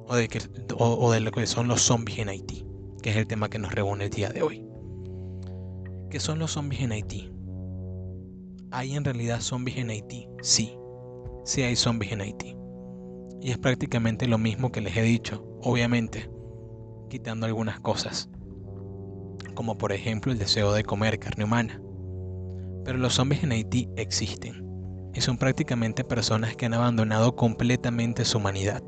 [0.06, 0.40] o de, que,
[0.76, 2.66] o de lo que son los zombies en Haití,
[3.02, 4.66] que es el tema que nos reúne el día de hoy.
[6.10, 7.32] ¿Qué son los zombies en Haití?
[8.72, 10.28] ¿Hay en realidad zombies en Haití?
[10.42, 10.76] Sí,
[11.44, 12.56] sí hay zombies en Haití.
[13.40, 16.30] Y es prácticamente lo mismo que les he dicho, obviamente,
[17.08, 18.28] quitando algunas cosas,
[19.60, 21.82] como por ejemplo el deseo de comer carne humana.
[22.82, 24.64] Pero los zombies en Haití existen,
[25.12, 28.82] y son prácticamente personas que han abandonado completamente su humanidad,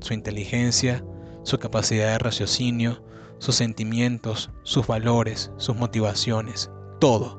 [0.00, 1.04] su inteligencia,
[1.44, 3.00] su capacidad de raciocinio,
[3.38, 7.38] sus sentimientos, sus valores, sus motivaciones, todo.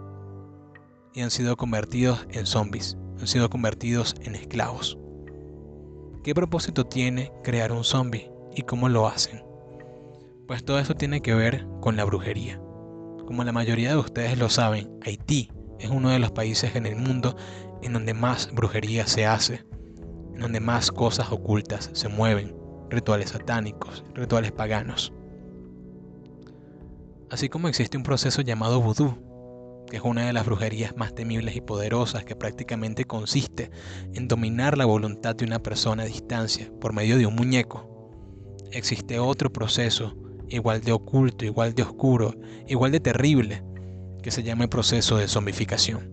[1.14, 4.98] Y han sido convertidos en zombies, han sido convertidos en esclavos.
[6.24, 9.44] ¿Qué propósito tiene crear un zombie y cómo lo hacen?
[10.48, 12.62] Pues todo eso tiene que ver con la brujería.
[13.30, 16.96] Como la mayoría de ustedes lo saben, Haití es uno de los países en el
[16.96, 17.36] mundo
[17.84, 19.64] en donde más brujería se hace,
[20.34, 22.58] en donde más cosas ocultas se mueven,
[22.90, 25.14] rituales satánicos, rituales paganos.
[27.30, 29.16] Así como existe un proceso llamado vudú,
[29.92, 33.70] que es una de las brujerías más temibles y poderosas que prácticamente consiste
[34.16, 38.10] en dominar la voluntad de una persona a distancia por medio de un muñeco.
[38.72, 40.16] Existe otro proceso
[40.50, 42.36] igual de oculto, igual de oscuro,
[42.68, 43.64] igual de terrible,
[44.22, 46.12] que se llama el proceso de zombificación.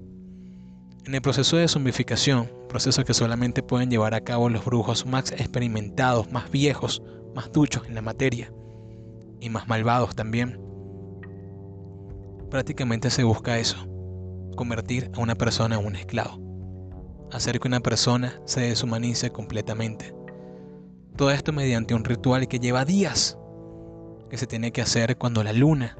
[1.04, 5.30] En el proceso de zombificación, proceso que solamente pueden llevar a cabo los brujos más
[5.32, 7.02] experimentados, más viejos,
[7.34, 8.52] más duchos en la materia
[9.40, 10.60] y más malvados también,
[12.50, 13.76] prácticamente se busca eso,
[14.56, 16.40] convertir a una persona en un esclavo,
[17.32, 20.14] hacer que una persona se deshumanice completamente.
[21.16, 23.38] Todo esto mediante un ritual que lleva días,
[24.30, 25.96] que se tiene que hacer cuando la luna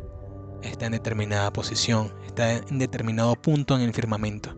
[0.62, 4.56] está en determinada posición, está en determinado punto en el firmamento,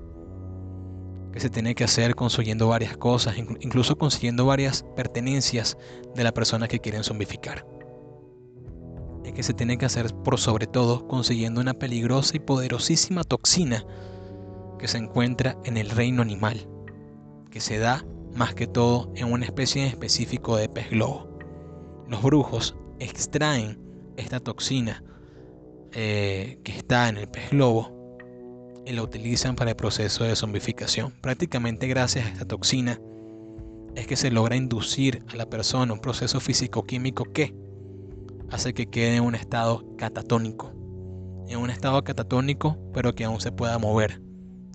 [1.33, 5.77] que se tiene que hacer consiguiendo varias cosas, incluso consiguiendo varias pertenencias
[6.15, 7.65] de la persona que quieren zombificar
[9.33, 13.85] que se tiene que hacer por sobre todo consiguiendo una peligrosa y poderosísima toxina
[14.79, 16.69] que se encuentra en el reino animal,
[17.51, 18.05] que se da
[18.35, 21.39] más que todo en una especie en específico de pez globo.
[22.09, 23.79] Los brujos extraen
[24.17, 25.03] esta toxina
[25.93, 27.99] eh, que está en el pez globo
[28.85, 31.13] y la utilizan para el proceso de zombificación.
[31.21, 33.01] Prácticamente gracias a esta toxina
[33.95, 37.55] es que se logra inducir a la persona un proceso físico-químico que
[38.51, 40.73] hace que quede en un estado catatónico.
[41.49, 44.21] En un estado catatónico, pero que aún se pueda mover,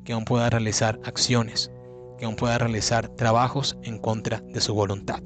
[0.04, 1.72] que aún pueda realizar acciones,
[2.18, 5.22] que aún pueda realizar trabajos en contra de su voluntad.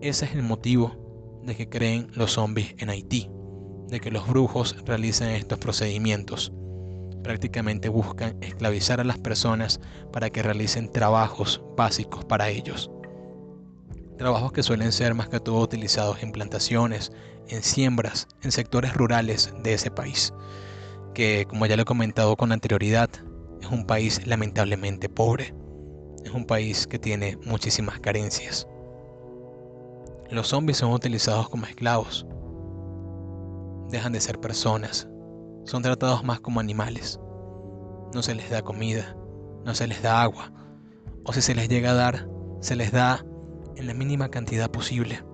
[0.00, 0.99] Ese es el motivo
[1.50, 3.28] de que creen los zombies en Haití,
[3.88, 6.52] de que los brujos realicen estos procedimientos.
[7.22, 9.80] Prácticamente buscan esclavizar a las personas
[10.12, 12.90] para que realicen trabajos básicos para ellos
[14.20, 17.10] trabajos que suelen ser más que todo utilizados en plantaciones,
[17.48, 20.34] en siembras, en sectores rurales de ese país,
[21.14, 23.08] que como ya lo he comentado con anterioridad,
[23.62, 25.54] es un país lamentablemente pobre,
[26.22, 28.66] es un país que tiene muchísimas carencias.
[30.30, 32.24] Los zombies son utilizados como esclavos.
[33.88, 35.08] dejan de ser personas,
[35.64, 37.18] son tratados más como animales.
[38.14, 39.16] No se les da comida,
[39.64, 40.52] no se les da agua,
[41.24, 42.28] o si se les llega a dar,
[42.60, 43.26] se les da
[43.74, 45.24] en la mínima cantidad posible,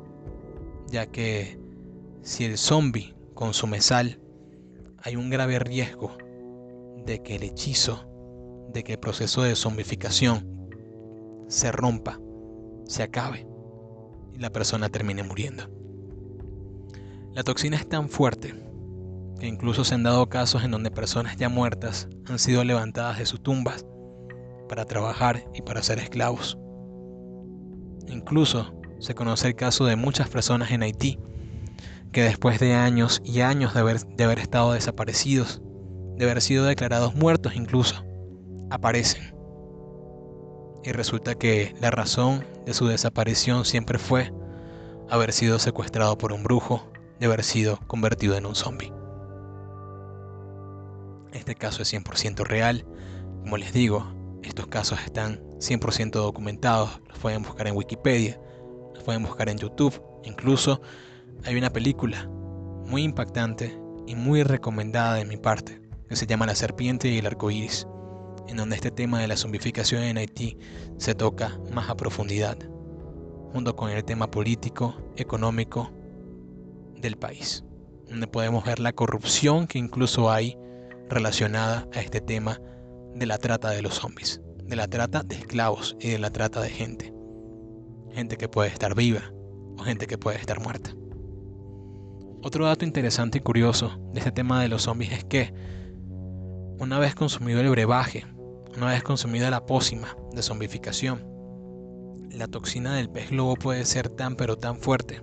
[0.87, 1.61] ya que
[2.23, 4.19] si el zombie consume sal,
[5.03, 6.17] hay un grave riesgo
[7.05, 8.09] de que el hechizo,
[8.73, 10.69] de que el proceso de zombificación
[11.49, 12.19] se rompa,
[12.87, 13.47] se acabe
[14.37, 15.65] y la persona termine muriendo.
[17.33, 18.55] La toxina es tan fuerte
[19.41, 23.27] que incluso se han dado casos en donde personas ya muertas han sido levantadas de
[23.27, 23.85] sus tumbas
[24.69, 26.59] para trabajar y para ser esclavos.
[28.09, 31.19] Incluso se conoce el caso de muchas personas en Haití
[32.13, 35.61] que después de años y años de haber, de haber estado desaparecidos,
[36.17, 38.05] de haber sido declarados muertos incluso,
[38.71, 39.36] aparecen.
[40.87, 44.33] Y resulta que la razón de su desaparición siempre fue
[45.11, 48.93] haber sido secuestrado por un brujo, de haber sido convertido en un zombie.
[51.33, 52.87] Este caso es 100% real.
[53.41, 54.07] Como les digo,
[54.45, 57.01] estos casos están 100% documentados.
[57.09, 58.41] Los pueden buscar en Wikipedia,
[58.95, 60.01] los pueden buscar en YouTube.
[60.23, 60.81] Incluso
[61.45, 62.29] hay una película
[62.87, 63.77] muy impactante
[64.07, 67.89] y muy recomendada de mi parte que se llama La serpiente y el arco iris,
[68.49, 70.59] en donde este tema de la zombificación en Haití
[70.99, 72.57] se toca más a profundidad,
[73.53, 75.91] junto con el tema político, económico
[77.01, 77.65] del país,
[78.09, 80.57] donde podemos ver la corrupción que incluso hay
[81.09, 82.61] relacionada a este tema
[83.15, 86.61] de la trata de los zombies, de la trata de esclavos y de la trata
[86.61, 87.13] de gente.
[88.13, 89.33] Gente que puede estar viva
[89.79, 90.91] o gente que puede estar muerta.
[92.43, 95.53] Otro dato interesante y curioso de este tema de los zombies es que
[96.79, 98.27] una vez consumido el brebaje,
[98.77, 101.25] una vez consumida la pócima de zombificación,
[102.31, 105.23] la toxina del pez globo puede ser tan pero tan fuerte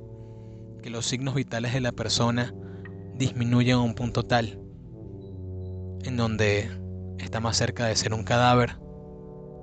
[0.82, 2.54] que los signos vitales de la persona
[3.16, 4.60] disminuyen a un punto tal
[6.04, 6.70] en donde
[7.20, 8.78] está más cerca de ser un cadáver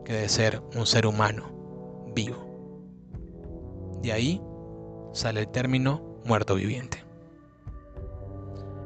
[0.05, 2.47] que de ser un ser humano vivo.
[4.03, 4.41] De ahí
[5.13, 7.05] sale el término muerto viviente.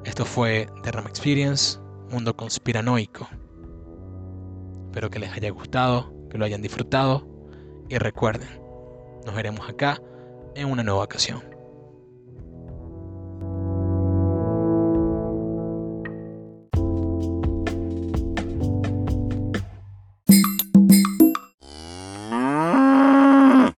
[0.05, 1.79] Esto fue The Ram Experience,
[2.11, 3.29] mundo conspiranoico.
[4.95, 7.27] Espero que les haya gustado, que lo hayan disfrutado
[7.89, 8.49] y recuerden,
[9.27, 10.01] nos veremos acá
[10.55, 11.43] en una nueva ocasión.